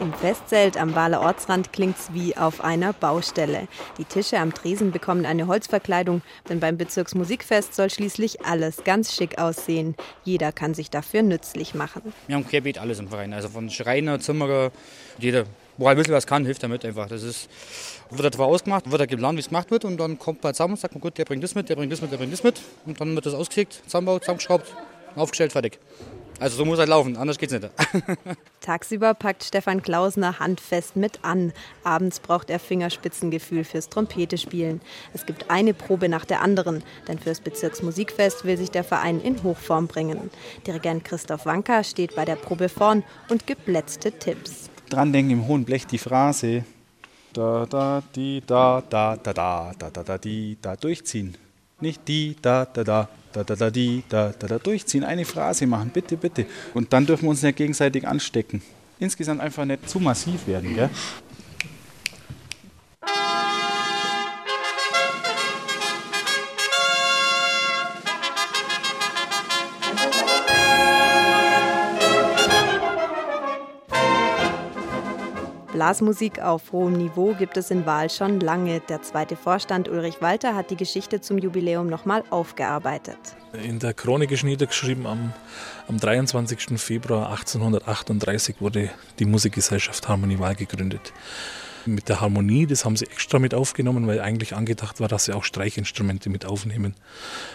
[0.00, 3.68] Im Festzelt am Wahler Ortsrand klingt's wie auf einer Baustelle.
[3.98, 9.38] Die Tische am Tresen bekommen eine Holzverkleidung, denn beim Bezirksmusikfest soll schließlich alles ganz schick
[9.38, 9.94] aussehen.
[10.24, 12.14] Jeder kann sich dafür nützlich machen.
[12.26, 14.70] Wir haben querbeet alles im Verein, also von Schreiner, Zimmerer,
[15.18, 15.44] jeder
[15.76, 17.08] wo ein bisschen was kann, hilft er mit einfach.
[17.08, 17.48] Das ist,
[18.10, 20.74] wird etwa ausgemacht, wird er geplant, wie es gemacht wird und dann kommt man zusammen
[20.74, 22.60] und sagt, gut, der bringt das mit, der bringt das mit, der bringt das mit
[22.86, 24.74] und dann wird das ausgeklickt, zusammengebaut, zusammengeschraubt,
[25.16, 25.78] aufgestellt, fertig.
[26.38, 27.66] Also so muss halt laufen, anders geht's nicht.
[28.60, 31.52] Tagsüber packt Stefan Klausner handfest mit an.
[31.82, 34.82] Abends braucht er Fingerspitzengefühl fürs Trompetespielen.
[35.14, 39.42] Es gibt eine Probe nach der anderen, denn fürs Bezirksmusikfest will sich der Verein in
[39.42, 40.30] Hochform bringen.
[40.66, 44.68] Dirigent Christoph Wanka steht bei der Probe vorn und gibt letzte Tipps.
[44.88, 46.64] Dran denken im hohen Blech die Phrase.
[47.32, 51.36] Da, da, die, da, da, da, da, da, da, da, die, da durchziehen.
[51.80, 55.04] Nicht die, da, da, da, da, da, da, die, da, da, da durchziehen.
[55.04, 56.46] Eine Phrase machen, bitte, bitte.
[56.72, 58.62] Und dann dürfen wir uns nicht gegenseitig anstecken.
[58.98, 60.88] Insgesamt einfach nicht zu massiv werden, gell?
[75.76, 78.80] Blasmusik auf hohem Niveau gibt es in Wahl schon lange.
[78.88, 83.18] Der zweite Vorstand Ulrich Walter hat die Geschichte zum Jubiläum nochmal aufgearbeitet.
[83.62, 85.34] In der Chronik ist niedergeschrieben, am,
[85.86, 86.80] am 23.
[86.80, 91.12] Februar 1838 wurde die Musikgesellschaft Harmonie Wahl gegründet
[91.94, 95.32] mit der Harmonie, das haben sie extra mit aufgenommen, weil eigentlich angedacht war, dass sie
[95.32, 96.94] auch Streichinstrumente mit aufnehmen.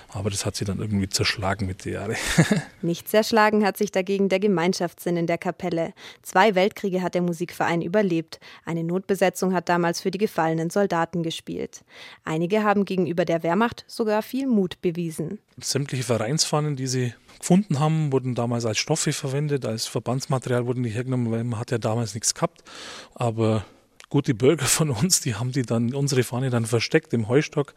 [0.09, 2.15] Aber das hat sie dann irgendwie zerschlagen mit den Jahren.
[2.81, 5.93] Nicht zerschlagen hat sich dagegen der Gemeinschaftssinn in der Kapelle.
[6.21, 8.39] Zwei Weltkriege hat der Musikverein überlebt.
[8.65, 11.83] Eine Notbesetzung hat damals für die gefallenen Soldaten gespielt.
[12.23, 15.39] Einige haben gegenüber der Wehrmacht sogar viel Mut bewiesen.
[15.61, 20.89] Sämtliche Vereinsfahnen, die sie gefunden haben, wurden damals als Stoffe verwendet, als Verbandsmaterial wurden die
[20.89, 22.63] hergenommen, weil man hat ja damals nichts gehabt.
[23.13, 23.65] Aber
[24.11, 27.73] gute Bürger von uns, die haben die dann, unsere Fahne dann versteckt im Heustock,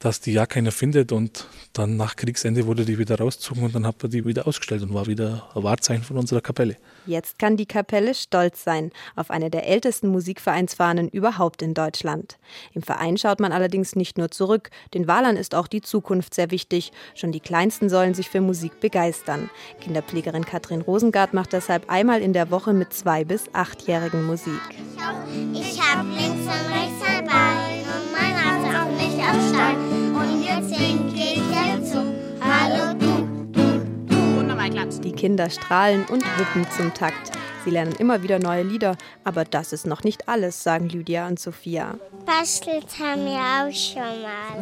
[0.00, 3.86] dass die ja keiner findet und dann nach Kriegsende wurde die wieder rausgezogen und dann
[3.86, 6.76] hat man die wieder ausgestellt und war wieder ein Wahrzeichen von unserer Kapelle.
[7.06, 12.38] Jetzt kann die Kapelle stolz sein auf eine der ältesten Musikvereinsfahnen überhaupt in Deutschland.
[12.74, 16.50] Im Verein schaut man allerdings nicht nur zurück, den Walern ist auch die Zukunft sehr
[16.50, 16.92] wichtig.
[17.14, 19.50] Schon die Kleinsten sollen sich für Musik begeistern.
[19.80, 24.60] Kinderpflegerin Katrin Rosengart macht deshalb einmal in der Woche mit zwei bis achtjährigen Musik.
[25.52, 30.14] Ich hab links und rechts ein Bein und mein Herz auch nicht aus Stein.
[30.14, 31.09] Und jetzt singt
[35.02, 37.32] Die Kinder strahlen und wippen zum Takt.
[37.64, 41.38] Sie lernen immer wieder neue Lieder, aber das ist noch nicht alles, sagen Lydia und
[41.38, 41.98] Sophia.
[42.26, 44.60] Bastelt haben wir auch schon mal.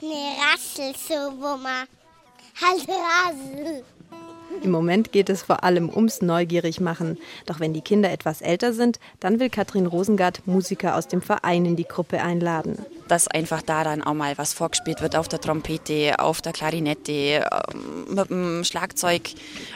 [0.00, 1.86] Ne Rassel so, wo man
[2.60, 3.84] halt Rasel.
[4.62, 7.18] Im Moment geht es vor allem ums Neugierigmachen.
[7.46, 11.64] Doch wenn die Kinder etwas älter sind, dann will Katrin Rosengart Musiker aus dem Verein
[11.64, 15.40] in die Gruppe einladen dass einfach da dann auch mal was vorgespielt wird auf der
[15.40, 19.30] Trompete, auf der Klarinette, ähm, mit dem Schlagzeug,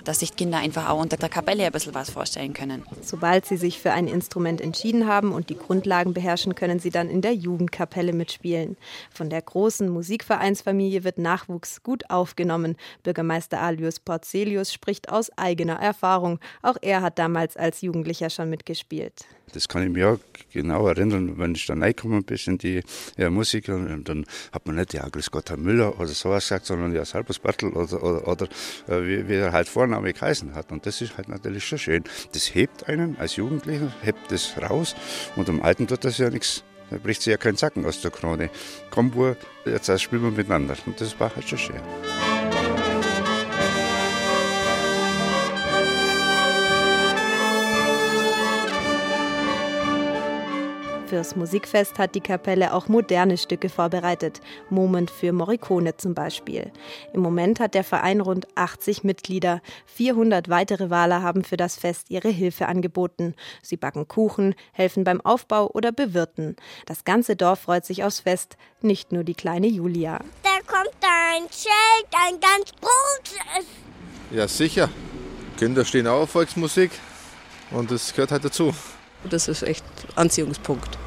[0.05, 2.85] dass sich Kinder einfach auch unter der Kapelle ein bisschen was vorstellen können.
[3.03, 7.11] Sobald sie sich für ein Instrument entschieden haben und die Grundlagen beherrschen, können sie dann
[7.11, 8.77] in der Jugendkapelle mitspielen.
[9.13, 12.77] Von der großen Musikvereinsfamilie wird Nachwuchs gut aufgenommen.
[13.03, 16.39] Bürgermeister Alius Porzelius spricht aus eigener Erfahrung.
[16.63, 19.27] Auch er hat damals als Jugendlicher schon mitgespielt.
[19.53, 20.19] Das kann ich mir auch
[20.53, 22.83] genau erinnern, wenn ich da reingekommen bin in die
[23.17, 26.67] ja, Musik, und dann hat man nicht, ja, Grüß Gott, Herr Müller oder sowas gesagt,
[26.67, 28.47] sondern ja, Salbus Bartel oder, oder, oder
[28.89, 30.73] äh, wie, wie, er halt Vorname geheißen hat.
[30.73, 32.05] Und das ist halt natürlich schon schön.
[32.33, 34.97] Das hebt einen als Jugendlicher, hebt das raus
[35.37, 36.65] und am Alten tut das ja nichts.
[36.91, 38.51] Da bricht sich ja kein Zacken aus der Krone.
[38.91, 40.77] Komm, Bur, jetzt spielen wir miteinander.
[40.87, 41.81] Und das war halt schon schön.
[51.07, 54.41] Fürs Musikfest hat die Kapelle auch moderne Stücke vorbereitet.
[54.71, 56.73] Moment für Morricone zum Beispiel.
[57.13, 59.61] Im Moment hat der Verein rund 80 Mitglieder.
[59.85, 63.35] 400 weitere Wahler haben für das Fest ihre Hilfe angeboten.
[63.63, 66.57] Sie backen Kuchen, helfen beim Aufbau oder bewirten.
[66.87, 70.21] Das ganze Dorf freut sich aufs Fest, nicht nur die kleine Julia.
[70.43, 73.67] Da kommt ein Schild, ein ganz großes.
[74.31, 74.89] Ja, sicher.
[75.59, 76.91] Kinder stehen auch auf Volksmusik
[77.71, 78.73] und das gehört halt dazu.
[79.31, 79.85] Das ist echt
[80.15, 80.99] Anziehungspunkt.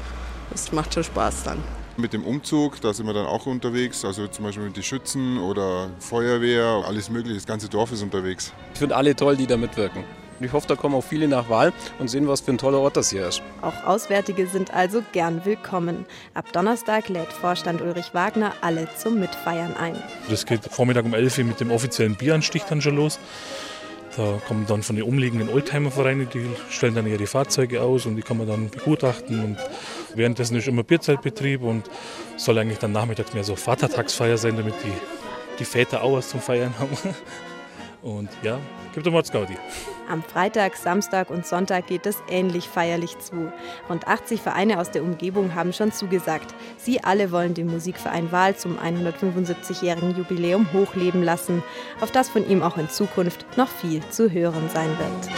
[0.50, 1.62] Das macht schon Spaß dann.
[1.96, 5.38] Mit dem Umzug, da sind wir dann auch unterwegs, also zum Beispiel mit den Schützen
[5.38, 8.52] oder Feuerwehr, alles mögliche, das ganze Dorf ist unterwegs.
[8.72, 10.04] Ich finde alle toll, die da mitwirken.
[10.40, 12.96] Ich hoffe, da kommen auch viele nach Wahl und sehen, was für ein toller Ort
[12.96, 13.42] das hier ist.
[13.60, 16.06] Auch Auswärtige sind also gern willkommen.
[16.34, 20.00] Ab Donnerstag lädt Vorstand Ulrich Wagner alle zum Mitfeiern ein.
[20.30, 23.18] Das geht Vormittag um 11 Uhr mit dem offiziellen Bieranstich dann schon los.
[24.18, 28.22] Da kommen dann von den umliegenden Oldtimer-Vereinen, die stellen dann ihre Fahrzeuge aus und die
[28.22, 29.44] kann man dann begutachten.
[29.44, 29.56] Und
[30.16, 31.88] währenddessen ist immer Bierzeltbetrieb und
[32.36, 34.92] soll eigentlich dann nachmittags mehr so Vatertagsfeier sein, damit die,
[35.60, 36.96] die Väter auch was zum Feiern haben.
[38.02, 38.58] Und ja,
[38.92, 39.56] gibt um Gaudi.
[40.08, 43.52] Am Freitag, Samstag und Sonntag geht es ähnlich feierlich zu.
[43.90, 46.54] Rund 80 Vereine aus der Umgebung haben schon zugesagt.
[46.78, 51.62] Sie alle wollen den Musikverein Wahl zum 175-jährigen Jubiläum hochleben lassen,
[52.00, 55.28] auf das von ihm auch in Zukunft noch viel zu hören sein wird.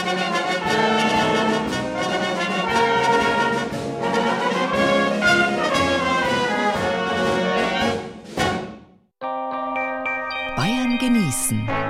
[10.57, 11.90] Bayern genießen.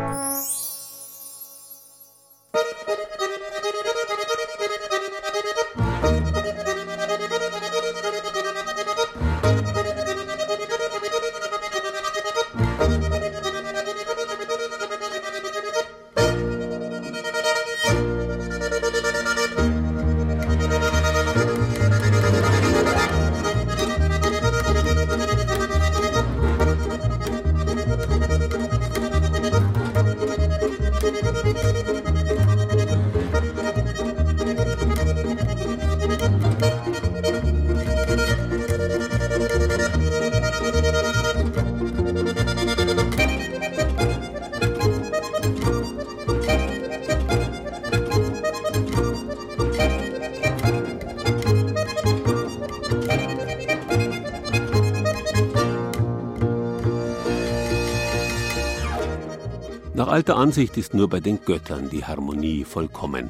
[60.11, 63.29] Alter Ansicht ist nur bei den Göttern die Harmonie vollkommen.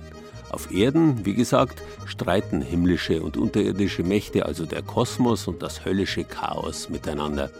[0.49, 6.23] Auf Erden, wie gesagt, streiten himmlische und unterirdische Mächte, also der Kosmos und das höllische
[6.23, 7.51] Chaos miteinander.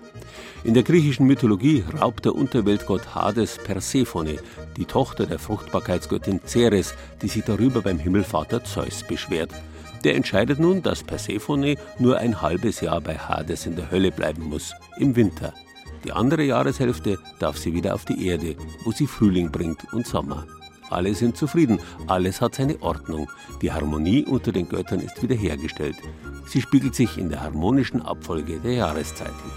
[0.63, 4.39] In der griechischen Mythologie raubt der Unterweltgott Hades Persephone,
[4.75, 9.51] die Tochter der Fruchtbarkeitsgöttin Ceres, die sich darüber beim Himmelvater Zeus beschwert.
[10.03, 14.45] Der entscheidet nun, dass Persephone nur ein halbes Jahr bei Hades in der Hölle bleiben
[14.45, 15.53] muss, im Winter.
[16.03, 20.47] Die andere Jahreshälfte darf sie wieder auf die Erde, wo sie Frühling bringt und Sommer.
[20.89, 23.29] Alle sind zufrieden, alles hat seine Ordnung.
[23.61, 25.95] Die Harmonie unter den Göttern ist wiederhergestellt.
[26.47, 29.51] Sie spiegelt sich in der harmonischen Abfolge der Jahreszeiten.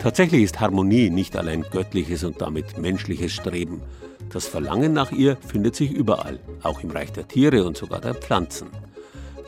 [0.00, 3.82] Tatsächlich ist Harmonie nicht allein göttliches und damit menschliches Streben.
[4.32, 8.14] Das Verlangen nach ihr findet sich überall, auch im Reich der Tiere und sogar der
[8.14, 8.68] Pflanzen.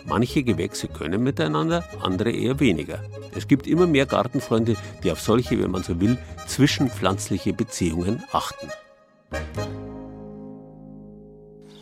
[0.07, 3.01] Manche Gewächse können miteinander, andere eher weniger.
[3.35, 8.69] Es gibt immer mehr Gartenfreunde, die auf solche, wenn man so will, zwischenpflanzliche Beziehungen achten.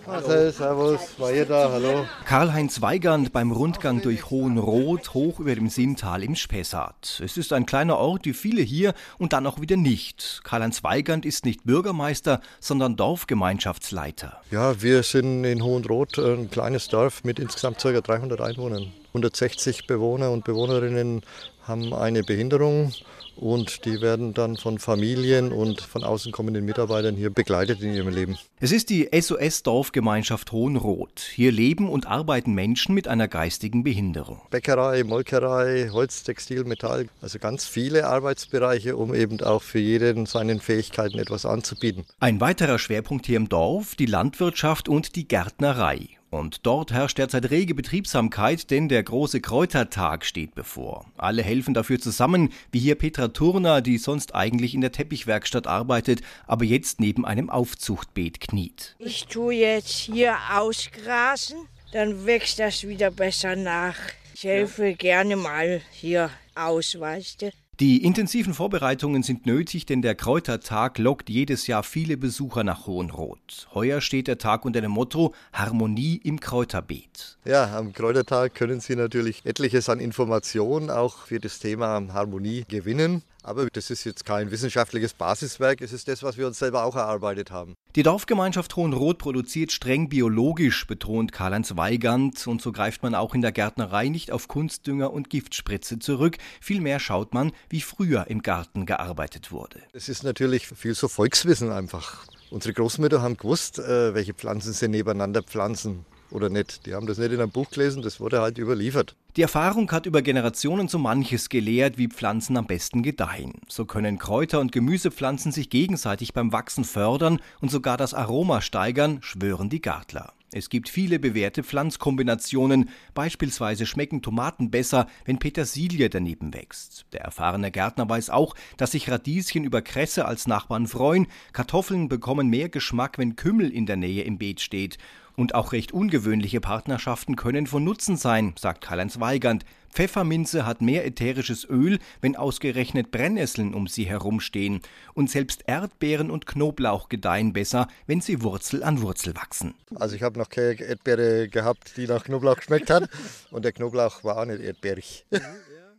[0.06, 2.06] Marcel, Servus, war ihr da, hallo.
[2.24, 7.20] Karl-Heinz Weigand beim Rundgang durch Hohenroth hoch über dem Sinntal im Spessart.
[7.24, 10.40] Es ist ein kleiner Ort, wie viele hier und dann auch wieder nicht.
[10.42, 14.40] Karl-Heinz Weigand ist nicht Bürgermeister, sondern Dorfgemeinschaftsleiter.
[14.50, 18.00] Ja, wir sind in Hohenroth ein kleines Dorf mit insgesamt ca.
[18.00, 18.92] 300 Einwohnern.
[19.08, 21.22] 160 Bewohner und Bewohnerinnen
[21.62, 22.92] haben eine Behinderung
[23.36, 28.08] und die werden dann von Familien und von außen kommenden Mitarbeitern hier begleitet in ihrem
[28.08, 28.36] Leben.
[28.60, 31.20] Es ist die SOS-Dorfgemeinschaft Hohenroth.
[31.20, 34.40] Hier leben und arbeiten Menschen mit einer geistigen Behinderung.
[34.50, 40.60] Bäckerei, Molkerei, Holz, Textil, Metall, also ganz viele Arbeitsbereiche, um eben auch für jeden seinen
[40.60, 42.04] Fähigkeiten etwas anzubieten.
[42.20, 46.08] Ein weiterer Schwerpunkt hier im Dorf, die Landwirtschaft und die Gärtnerei.
[46.32, 51.04] Und dort herrscht derzeit rege Betriebsamkeit, denn der große Kräutertag steht bevor.
[51.18, 56.22] Alle helfen dafür zusammen, wie hier Petra Turner, die sonst eigentlich in der Teppichwerkstatt arbeitet,
[56.46, 58.96] aber jetzt neben einem Aufzuchtbeet kniet.
[58.98, 63.96] Ich tue jetzt hier ausgrasen, dann wächst das wieder besser nach.
[64.34, 67.52] Ich helfe gerne mal hier aus, weißt du.
[67.80, 73.66] Die intensiven Vorbereitungen sind nötig, denn der Kräutertag lockt jedes Jahr viele Besucher nach Hohenroth.
[73.72, 77.38] Heuer steht der Tag unter dem Motto Harmonie im Kräuterbeet.
[77.46, 83.22] Ja, am Kräutertag können Sie natürlich etliches an Informationen auch für das Thema Harmonie gewinnen.
[83.42, 86.94] Aber das ist jetzt kein wissenschaftliches Basiswerk, es ist das, was wir uns selber auch
[86.94, 87.74] erarbeitet haben.
[87.96, 93.42] Die Dorfgemeinschaft Hohenroth produziert streng biologisch, betont Karl-Heinz Weigand, und so greift man auch in
[93.42, 96.38] der Gärtnerei nicht auf Kunstdünger und Giftspritze zurück.
[96.60, 99.82] Vielmehr schaut man, wie früher im Garten gearbeitet wurde.
[99.92, 102.26] Es ist natürlich viel so Volkswissen einfach.
[102.50, 106.86] Unsere Großmütter haben gewusst, äh, welche Pflanzen sie nebeneinander pflanzen oder nicht.
[106.86, 109.14] Die haben das nicht in einem Buch gelesen, das wurde halt überliefert.
[109.36, 113.54] Die Erfahrung hat über Generationen so manches gelehrt, wie Pflanzen am besten gedeihen.
[113.68, 119.18] So können Kräuter- und Gemüsepflanzen sich gegenseitig beim Wachsen fördern und sogar das Aroma steigern,
[119.22, 120.32] schwören die Gartler.
[120.54, 122.90] Es gibt viele bewährte Pflanzkombinationen.
[123.14, 127.06] Beispielsweise schmecken Tomaten besser, wenn Petersilie daneben wächst.
[127.14, 131.26] Der erfahrene Gärtner weiß auch, dass sich Radieschen über Kresse als Nachbarn freuen.
[131.54, 134.98] Kartoffeln bekommen mehr Geschmack, wenn Kümmel in der Nähe im Beet steht.
[135.36, 139.64] Und auch recht ungewöhnliche Partnerschaften können von Nutzen sein, sagt Karl-Heinz Weigand.
[139.90, 144.80] Pfefferminze hat mehr ätherisches Öl, wenn ausgerechnet Brennnesseln um sie herumstehen.
[145.14, 149.74] Und selbst Erdbeeren und Knoblauch gedeihen besser, wenn sie Wurzel an Wurzel wachsen.
[149.94, 153.08] Also ich habe noch keine Erdbeere gehabt, die nach Knoblauch geschmeckt hat.
[153.50, 155.26] Und der Knoblauch war auch nicht erdbeerig.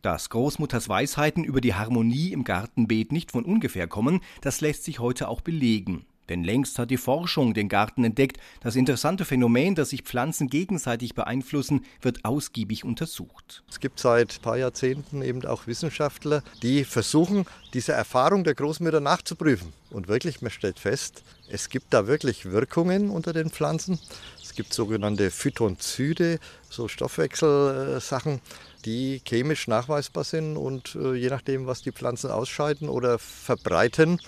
[0.01, 4.99] Dass Großmutters Weisheiten über die Harmonie im Gartenbeet nicht von ungefähr kommen, das lässt sich
[4.99, 6.05] heute auch belegen.
[6.29, 8.37] Denn längst hat die Forschung den Garten entdeckt.
[8.61, 13.63] Das interessante Phänomen, dass sich Pflanzen gegenseitig beeinflussen, wird ausgiebig untersucht.
[13.69, 18.99] Es gibt seit ein paar Jahrzehnten eben auch Wissenschaftler, die versuchen, diese Erfahrung der Großmütter
[18.99, 19.73] nachzuprüfen.
[19.89, 23.99] Und wirklich, man stellt fest, es gibt da wirklich Wirkungen unter den Pflanzen.
[24.41, 28.41] Es gibt sogenannte Phytonzyde, so Stoffwechselsachen,
[28.85, 34.19] die chemisch nachweisbar sind und äh, je nachdem, was die Pflanzen ausscheiden oder verbreiten,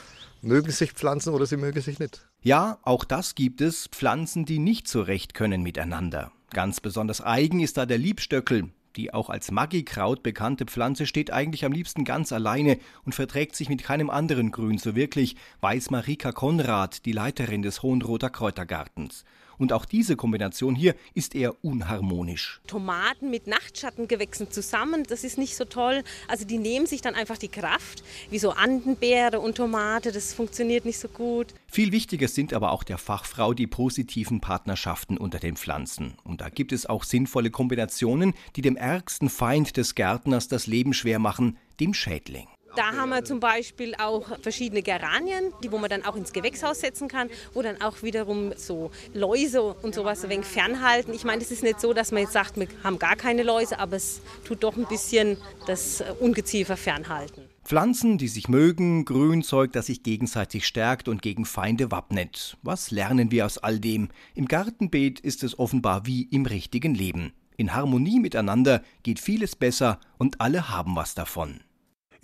[0.45, 2.25] mögen sich Pflanzen oder sie mögen sich nicht.
[2.41, 6.31] Ja, auch das gibt es, Pflanzen, die nicht zurecht können miteinander.
[6.51, 8.69] Ganz besonders eigen ist da der Liebstöckel.
[8.95, 13.67] Die auch als Maggikraut bekannte Pflanze steht eigentlich am liebsten ganz alleine und verträgt sich
[13.67, 19.25] mit keinem anderen Grün so wirklich, weiß Marika Konrad, die Leiterin des Hohenroter Kräutergartens.
[19.57, 22.61] Und auch diese Kombination hier ist eher unharmonisch.
[22.67, 26.03] Tomaten mit Nachtschattengewächsen zusammen, das ist nicht so toll.
[26.27, 30.85] Also die nehmen sich dann einfach die Kraft, wie so Andenbeere und Tomate, das funktioniert
[30.85, 31.53] nicht so gut.
[31.67, 36.15] Viel wichtiger sind aber auch der Fachfrau die positiven Partnerschaften unter den Pflanzen.
[36.23, 40.93] Und da gibt es auch sinnvolle Kombinationen, die dem ärgsten Feind des Gärtners das Leben
[40.93, 42.47] schwer machen, dem Schädling.
[42.76, 46.82] Da haben wir zum Beispiel auch verschiedene Geranien, die wo man dann auch ins Gewächshaus
[46.82, 51.13] setzen kann, wo dann auch wiederum so Läuse und sowas ein wenig fernhalten.
[51.13, 53.80] Ich meine, es ist nicht so, dass man jetzt sagt, wir haben gar keine Läuse,
[53.80, 57.43] aber es tut doch ein bisschen das Ungeziefer fernhalten.
[57.63, 62.57] Pflanzen, die sich mögen, Grünzeug, das sich gegenseitig stärkt und gegen Feinde wappnet.
[62.61, 64.09] Was lernen wir aus all dem?
[64.36, 67.34] Im Gartenbeet ist es offenbar wie im richtigen Leben.
[67.57, 71.61] In Harmonie miteinander geht vieles besser und alle haben was davon.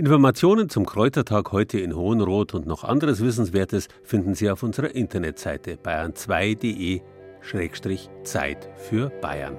[0.02, 5.76] Informationen zum Kräutertag heute in Hohenroth und noch anderes Wissenswertes finden Sie auf unserer Internetseite
[5.76, 9.58] bayern2.de-Zeit für Bayern.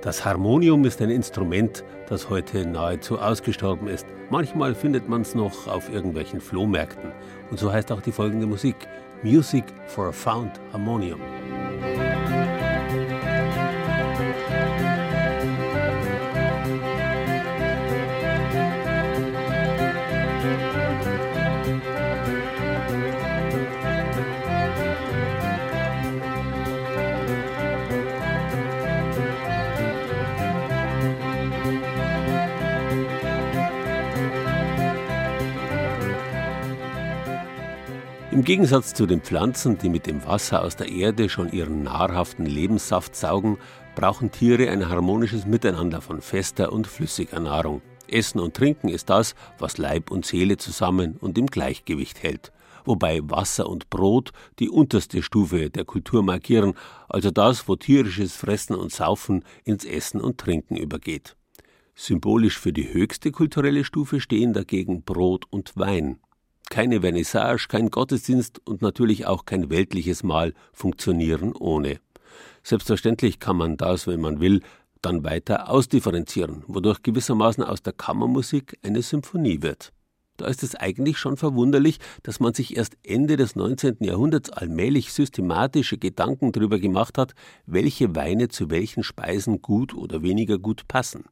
[0.00, 4.06] Das Harmonium ist ein Instrument, das heute nahezu ausgestorben ist.
[4.30, 7.10] Manchmal findet man es noch auf irgendwelchen Flohmärkten.
[7.50, 8.76] Und so heißt auch die folgende Musik:
[9.24, 11.18] Music for a Found Harmonium.
[38.34, 42.46] Im Gegensatz zu den Pflanzen, die mit dem Wasser aus der Erde schon ihren nahrhaften
[42.46, 43.58] Lebenssaft saugen,
[43.94, 47.80] brauchen Tiere ein harmonisches Miteinander von fester und flüssiger Nahrung.
[48.08, 52.50] Essen und Trinken ist das, was Leib und Seele zusammen und im Gleichgewicht hält.
[52.84, 56.74] Wobei Wasser und Brot die unterste Stufe der Kultur markieren,
[57.08, 61.36] also das, wo tierisches Fressen und Saufen ins Essen und Trinken übergeht.
[61.94, 66.18] Symbolisch für die höchste kulturelle Stufe stehen dagegen Brot und Wein.
[66.70, 72.00] Keine Vernissage, kein Gottesdienst und natürlich auch kein weltliches Mahl funktionieren ohne.
[72.62, 74.60] Selbstverständlich kann man das, wenn man will,
[75.02, 79.92] dann weiter ausdifferenzieren, wodurch gewissermaßen aus der Kammermusik eine Symphonie wird.
[80.36, 83.98] Da ist es eigentlich schon verwunderlich, dass man sich erst Ende des 19.
[84.00, 87.34] Jahrhunderts allmählich systematische Gedanken darüber gemacht hat,
[87.66, 91.24] welche Weine zu welchen Speisen gut oder weniger gut passen.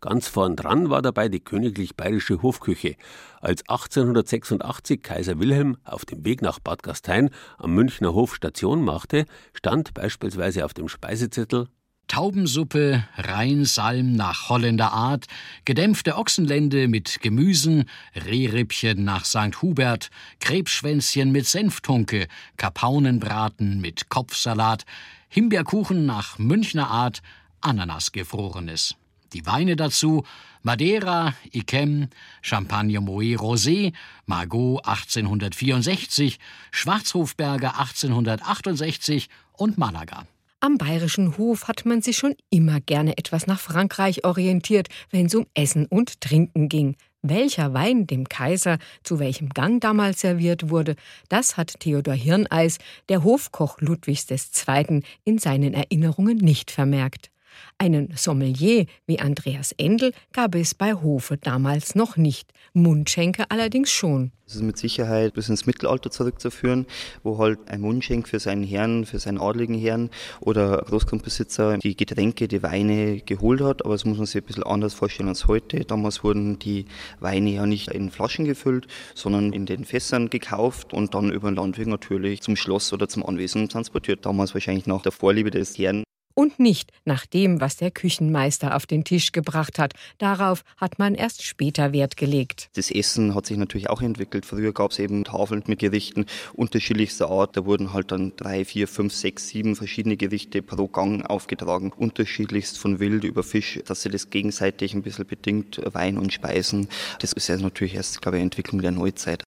[0.00, 2.96] Ganz vorn dran war dabei die königlich bayerische Hofküche.
[3.40, 9.26] Als 1886 Kaiser Wilhelm auf dem Weg nach Bad Gastein am Münchner Hof Station machte,
[9.52, 11.68] stand beispielsweise auf dem Speisezettel
[12.10, 15.26] Taubensuppe, Rheinsalm nach Holländer Art,
[15.64, 17.84] gedämpfte Ochsenlende mit Gemüsen,
[18.16, 19.62] Rehrippchen nach St.
[19.62, 20.10] Hubert,
[20.40, 24.86] Krebsschwänzchen mit Senftunke, Kapaunenbraten mit Kopfsalat,
[25.28, 27.22] Himbeerkuchen nach Münchner Art,
[27.60, 28.96] Ananasgefrorenes.
[29.32, 30.24] Die Weine dazu
[30.62, 32.08] Madeira, Iquem,
[32.42, 33.92] Champagner Moët Rosé,
[34.26, 36.38] Margot 1864,
[36.70, 40.26] Schwarzhofberger 1868 und Malaga.
[40.62, 45.34] Am bayerischen Hof hat man sich schon immer gerne etwas nach Frankreich orientiert, wenn es
[45.34, 46.96] um Essen und Trinken ging.
[47.22, 50.96] Welcher Wein dem Kaiser zu welchem Gang damals serviert wurde,
[51.28, 52.78] das hat Theodor Hirneis,
[53.08, 57.29] der Hofkoch Ludwigs II., in seinen Erinnerungen nicht vermerkt.
[57.78, 64.32] Einen Sommelier wie Andreas Endel gab es bei Hofe damals noch nicht, Mundschenke allerdings schon.
[64.50, 66.86] Das ist mit Sicherheit bis ins Mittelalter zurückzuführen,
[67.22, 72.48] wo halt ein Mundschenk für seinen Herrn, für seinen adligen Herrn oder Großgrundbesitzer die Getränke,
[72.48, 73.84] die Weine geholt hat.
[73.84, 75.84] Aber das muss man sich ein bisschen anders vorstellen als heute.
[75.84, 76.86] Damals wurden die
[77.20, 81.54] Weine ja nicht in Flaschen gefüllt, sondern in den Fässern gekauft und dann über den
[81.54, 84.26] Landweg natürlich zum Schloss oder zum Anwesen transportiert.
[84.26, 86.02] Damals wahrscheinlich nach der Vorliebe des Herrn
[86.34, 89.94] und nicht nach dem, was der Küchenmeister auf den Tisch gebracht hat.
[90.18, 92.68] Darauf hat man erst später Wert gelegt.
[92.74, 94.46] Das Essen hat sich natürlich auch entwickelt.
[94.46, 97.56] Früher gab es eben Tafeln mit Gerichten unterschiedlichster Art.
[97.56, 101.92] Da wurden halt dann drei, vier, fünf, sechs, sieben verschiedene Gerichte pro Gang aufgetragen.
[101.96, 106.88] Unterschiedlichst von Wild über Fisch, dass sie das gegenseitig ein bisschen bedingt, Wein und Speisen.
[107.20, 109.44] Das ist ja natürlich erst, glaube ich, Entwicklung der Neuzeit.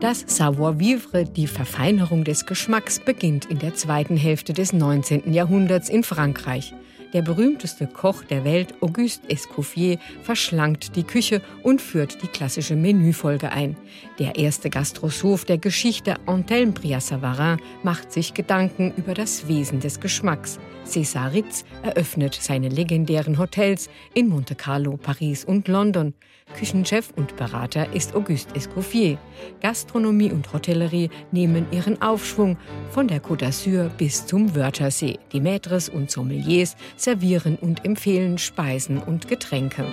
[0.00, 5.34] Das Savoir-vivre, die Verfeinerung des Geschmacks, beginnt in der zweiten Hälfte des 19.
[5.34, 6.72] Jahrhunderts in Frankreich.
[7.12, 13.52] Der berühmteste Koch der Welt, Auguste Escoffier, verschlankt die Küche und führt die klassische Menüfolge
[13.52, 13.76] ein.
[14.18, 20.58] Der erste Gastrosoph der Geschichte, Antelme Bria-Savarin, macht sich Gedanken über das Wesen des Geschmacks.
[20.84, 26.14] César Ritz eröffnet seine legendären Hotels in Monte Carlo, Paris und London.
[26.54, 29.18] Küchenchef und Berater ist Auguste Escoffier.
[29.60, 32.56] Gastronomie und Hotellerie nehmen ihren Aufschwung
[32.90, 35.18] von der Côte d'Azur bis zum Wörthersee.
[35.32, 39.84] Die Maîtres und Sommeliers servieren und empfehlen Speisen und Getränke.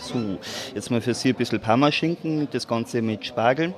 [0.00, 0.38] So,
[0.74, 3.74] jetzt mal für Sie ein bisschen Parmaschinken, das Ganze mit Spargel.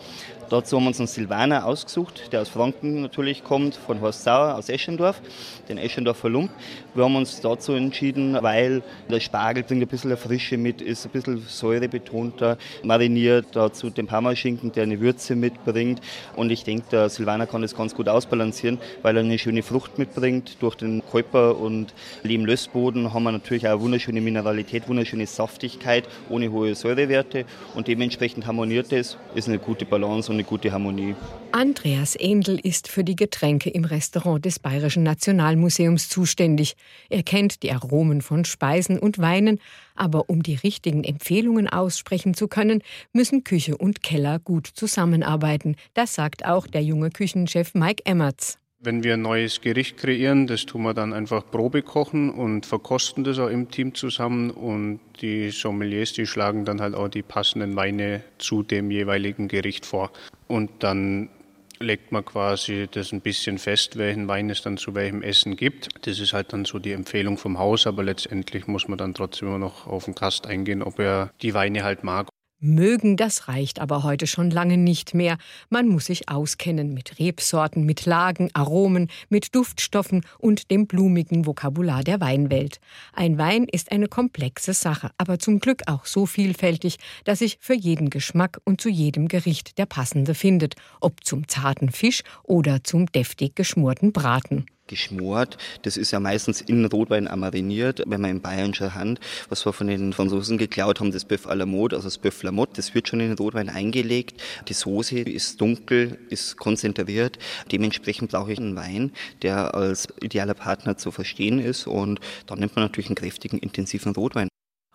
[0.48, 4.54] Dazu haben wir uns einen Silvaner ausgesucht, der aus Franken natürlich kommt, von Horst Sauer
[4.54, 5.20] aus Eschendorf,
[5.68, 6.52] den Eschendorfer Lump.
[6.94, 11.10] Wir haben uns dazu entschieden, weil der Spargel bringt ein bisschen Frische mit, ist ein
[11.10, 16.00] bisschen säurebetonter, mariniert dazu den Parmaschinken, der eine Würze mitbringt.
[16.36, 19.98] Und ich denke, der Silvaner kann das ganz gut ausbalancieren, weil er eine schöne Frucht
[19.98, 20.58] mitbringt.
[20.60, 21.92] Durch den Käuper und
[22.22, 28.46] Lehm-Lössboden haben wir natürlich auch eine wunderschöne Mineralität, wunderschöne Saftigkeit ohne hohe Säurewerte und dementsprechend
[28.46, 31.14] harmoniert es, ist eine gute Balance eine gute Harmonie.
[31.52, 36.76] Andreas Endl ist für die Getränke im Restaurant des Bayerischen Nationalmuseums zuständig.
[37.08, 39.58] Er kennt die Aromen von Speisen und Weinen,
[39.94, 42.82] aber um die richtigen Empfehlungen aussprechen zu können,
[43.12, 45.76] müssen Küche und Keller gut zusammenarbeiten.
[45.94, 48.58] Das sagt auch der junge Küchenchef Mike Emmerts.
[48.78, 53.24] Wenn wir ein neues Gericht kreieren, das tun wir dann einfach Probe kochen und verkosten
[53.24, 57.74] das auch im Team zusammen und die Sommeliers, die schlagen dann halt auch die passenden
[57.74, 60.12] Weine zu dem jeweiligen Gericht vor.
[60.46, 61.30] Und dann
[61.78, 65.88] legt man quasi das ein bisschen fest, welchen Wein es dann zu welchem Essen gibt.
[66.06, 69.48] Das ist halt dann so die Empfehlung vom Haus, aber letztendlich muss man dann trotzdem
[69.48, 72.28] immer noch auf den Gast eingehen, ob er die Weine halt mag.
[72.58, 75.36] Mögen, das reicht aber heute schon lange nicht mehr.
[75.68, 82.02] Man muss sich auskennen mit Rebsorten, mit Lagen, Aromen, mit Duftstoffen und dem blumigen Vokabular
[82.02, 82.80] der Weinwelt.
[83.12, 87.74] Ein Wein ist eine komplexe Sache, aber zum Glück auch so vielfältig, dass sich für
[87.74, 93.06] jeden Geschmack und zu jedem Gericht der passende findet, ob zum zarten Fisch oder zum
[93.06, 95.56] deftig geschmorten Braten geschmort.
[95.82, 99.86] Das ist ja meistens in Rotwein mariniert, wenn man in bayerischer Hand, was wir von
[99.86, 102.94] den Franzosen geklaut haben, das Bœuf à la mode, also das Bœuf la mode, das
[102.94, 104.42] wird schon in den Rotwein eingelegt.
[104.68, 107.38] Die Soße ist dunkel, ist konzentriert.
[107.70, 109.12] Dementsprechend brauche ich einen Wein,
[109.42, 114.12] der als idealer Partner zu verstehen ist und dann nimmt man natürlich einen kräftigen, intensiven
[114.14, 114.48] Rotwein.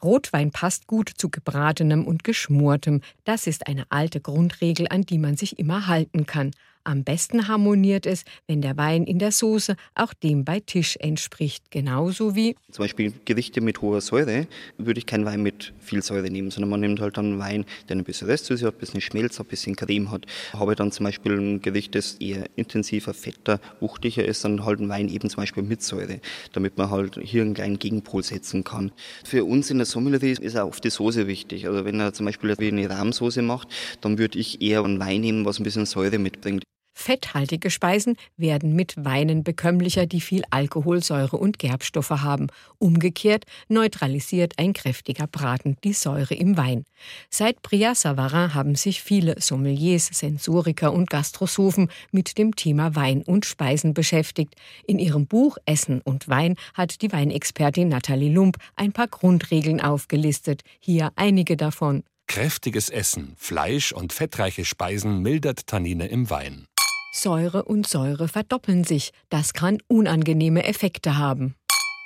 [0.04, 3.02] Rotwein passt gut zu gebratenem und geschmortem.
[3.24, 6.52] Das ist eine alte Grundregel, an die man sich immer halten kann.
[6.84, 11.70] Am besten harmoniert es, wenn der Wein in der Soße auch dem bei Tisch entspricht,
[11.70, 16.30] genauso wie zum Beispiel Gerichte mit hoher Säure würde ich keinen Wein mit viel Säure
[16.30, 19.02] nehmen, sondern man nimmt halt dann einen Wein, der ein bisschen Restsüße hat, ein bisschen
[19.02, 20.26] Schmelz ein bisschen Creme hat.
[20.54, 24.90] Habe dann zum Beispiel ein Gericht, das eher intensiver, fetter, wuchtiger ist, dann halt ein
[24.90, 26.20] Wein eben zum Beispiel mit Säure,
[26.54, 28.92] damit man halt hier einen kleinen Gegenpol setzen kann.
[29.24, 31.68] Für uns in der Sommelerie ist auch oft die Soße wichtig.
[31.68, 33.68] Also wenn er zum Beispiel eine Rahmsoße macht,
[34.02, 36.64] dann würde ich eher einen Wein nehmen, was ein bisschen Säure mitbringt.
[37.02, 42.48] Fetthaltige Speisen werden mit Weinen bekömmlicher, die viel Alkohol, Säure und Gerbstoffe haben.
[42.78, 46.86] Umgekehrt neutralisiert ein kräftiger Braten die Säure im Wein.
[47.32, 53.48] Seit Bria Savarin haben sich viele Sommeliers, Sensoriker und Gastrosophen mit dem Thema Wein und
[53.48, 54.54] Speisen beschäftigt.
[54.86, 60.62] In ihrem Buch Essen und Wein hat die Weinexpertin Nathalie Lump ein paar Grundregeln aufgelistet.
[60.80, 62.04] Hier einige davon.
[62.28, 66.68] Kräftiges Essen, Fleisch und fettreiche Speisen mildert Tannine im Wein.
[67.14, 69.12] Säure und Säure verdoppeln sich.
[69.30, 71.56] Das kann unangenehme Effekte haben.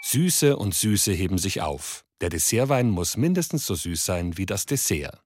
[0.04, 2.04] Süße und Süße heben sich auf.
[2.22, 5.20] Der Dessertwein muss mindestens so süß sein wie das Dessert.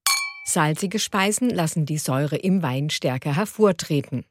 [0.46, 4.26] Salzige Speisen lassen die Säure im Wein stärker hervortreten.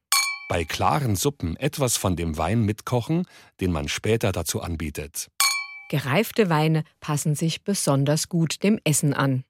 [0.48, 3.24] Bei klaren Suppen etwas von dem Wein mitkochen,
[3.60, 5.28] den man später dazu anbietet.
[5.90, 9.44] Gereifte Weine passen sich besonders gut dem Essen an.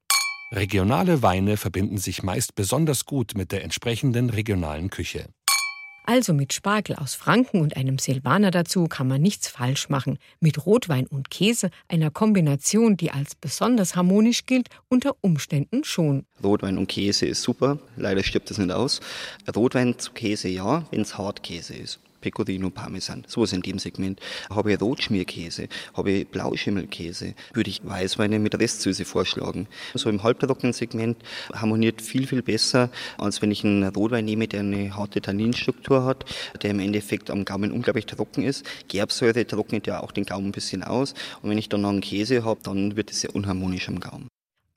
[0.53, 5.26] Regionale Weine verbinden sich meist besonders gut mit der entsprechenden regionalen Küche.
[6.09, 10.18] Also mit Spargel aus Franken und einem Silvaner dazu kann man nichts falsch machen.
[10.40, 16.24] Mit Rotwein und Käse, einer Kombination, die als besonders harmonisch gilt, unter Umständen schon.
[16.42, 19.00] Rotwein und Käse ist super, leider stirbt es nicht aus.
[19.54, 22.00] Rotwein zu Käse ja, wenn es Hartkäse ist.
[22.20, 24.20] Pecorino Parmesan, sowas in dem Segment.
[24.50, 29.68] Habe ich Rotschmierkäse, habe ich Blauschimmelkäse, würde ich Weißweine mit Restsüße vorschlagen.
[29.94, 31.16] So im halbtrockenen Segment
[31.52, 36.24] harmoniert viel, viel besser, als wenn ich einen Rotwein nehme, der eine harte Tanninstruktur hat,
[36.62, 38.64] der im Endeffekt am Gaumen unglaublich trocken ist.
[38.88, 41.14] Gerbsäure trocknet ja auch den Gaumen ein bisschen aus.
[41.42, 44.28] Und wenn ich dann noch einen Käse habe, dann wird es sehr unharmonisch am Gaumen.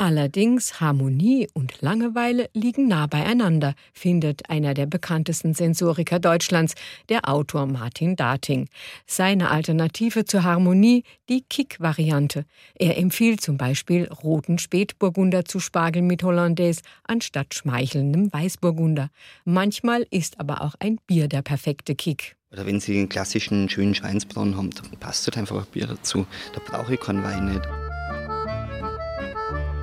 [0.01, 6.73] Allerdings Harmonie und Langeweile liegen nah beieinander, findet einer der bekanntesten Sensoriker Deutschlands,
[7.09, 8.67] der Autor Martin Dating.
[9.05, 12.45] Seine Alternative zur Harmonie die Kick-Variante.
[12.73, 19.11] Er empfiehlt zum Beispiel roten Spätburgunder zu Spargel mit Hollandaise anstatt schmeichelndem Weißburgunder.
[19.45, 22.35] Manchmal ist aber auch ein Bier der perfekte Kick.
[22.51, 26.25] Oder wenn Sie einen klassischen schönen Schweinsbraten haben, dann passt halt einfach ein Bier dazu.
[26.55, 27.80] Da brauche ich keinen Wein nicht.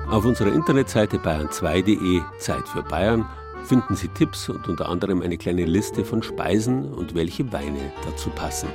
[0.09, 3.29] Auf unserer Internetseite bayern2.de Zeit für Bayern
[3.65, 8.31] finden Sie Tipps und unter anderem eine kleine Liste von Speisen und welche Weine dazu
[8.31, 8.69] passen.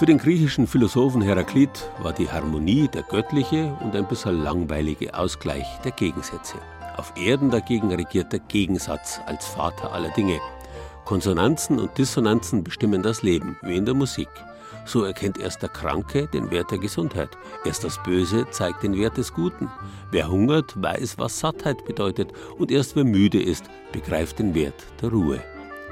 [0.00, 5.66] Für den griechischen Philosophen Heraklit war die Harmonie der göttliche und ein bisschen langweilige Ausgleich
[5.84, 6.56] der Gegensätze.
[6.96, 10.40] Auf Erden dagegen regiert der Gegensatz als Vater aller Dinge.
[11.04, 14.30] Konsonanzen und Dissonanzen bestimmen das Leben, wie in der Musik.
[14.86, 17.36] So erkennt erst der Kranke den Wert der Gesundheit.
[17.66, 19.68] Erst das Böse zeigt den Wert des Guten.
[20.10, 22.32] Wer hungert, weiß, was Sattheit bedeutet.
[22.56, 25.42] Und erst wer müde ist, begreift den Wert der Ruhe.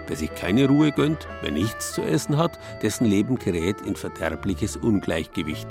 [0.09, 4.77] Wer sich keine Ruhe gönnt, wer nichts zu essen hat, dessen Leben gerät in verderbliches
[4.77, 5.69] Ungleichgewicht.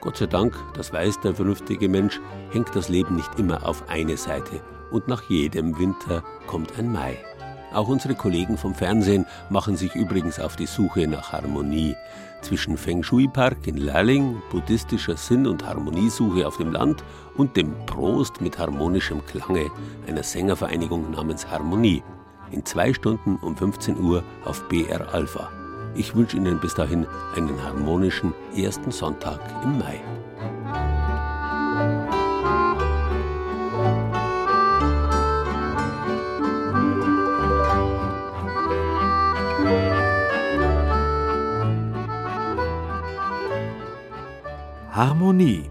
[0.00, 2.20] Gott sei Dank, das weiß der vernünftige Mensch,
[2.52, 4.60] hängt das Leben nicht immer auf eine Seite.
[4.92, 7.18] Und nach jedem Winter kommt ein Mai.
[7.74, 11.96] Auch unsere Kollegen vom Fernsehen machen sich übrigens auf die Suche nach Harmonie.
[12.42, 17.02] Zwischen Feng Shui Park in Lerling, buddhistischer Sinn- und Harmoniesuche auf dem Land
[17.36, 19.68] und dem Prost mit harmonischem Klange
[20.06, 22.04] einer Sängervereinigung namens Harmonie
[22.50, 25.50] in zwei Stunden um 15 Uhr auf BR Alpha.
[25.94, 30.00] Ich wünsche Ihnen bis dahin einen harmonischen ersten Sonntag im Mai.
[44.92, 45.70] Harmonie.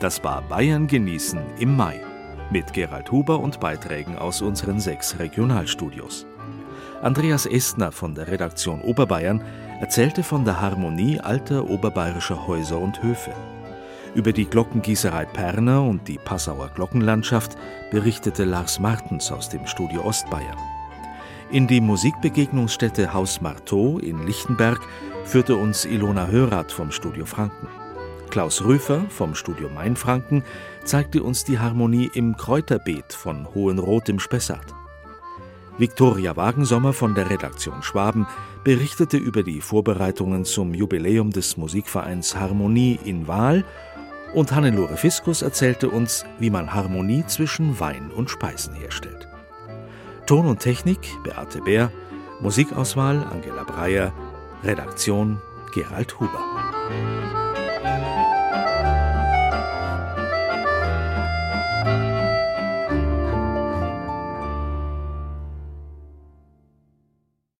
[0.00, 2.09] Das war Bayern genießen im Mai
[2.50, 6.26] mit Gerald Huber und Beiträgen aus unseren sechs Regionalstudios.
[7.02, 9.42] Andreas Estner von der Redaktion Oberbayern
[9.80, 13.32] erzählte von der Harmonie alter oberbayerischer Häuser und Höfe.
[14.14, 17.56] Über die Glockengießerei Perner und die Passauer Glockenlandschaft
[17.90, 20.58] berichtete Lars Martens aus dem Studio Ostbayern.
[21.52, 24.80] In die Musikbegegnungsstätte Haus Marteau in Lichtenberg
[25.24, 27.68] führte uns Ilona Hörath vom Studio Franken.
[28.30, 30.44] Klaus Rüfer vom Studio Mainfranken
[30.84, 34.74] zeigte uns die Harmonie im Kräuterbeet von Hohenroth im Spessart.
[35.78, 38.26] Viktoria Wagensommer von der Redaktion Schwaben
[38.64, 43.64] berichtete über die Vorbereitungen zum Jubiläum des Musikvereins Harmonie in Wahl
[44.34, 49.28] und Hannelore Fiskus erzählte uns, wie man Harmonie zwischen Wein und Speisen herstellt.
[50.26, 51.90] Ton und Technik Beate Bär,
[52.40, 54.12] Musikauswahl Angela Breyer,
[54.62, 55.40] Redaktion
[55.72, 57.39] Gerald Huber.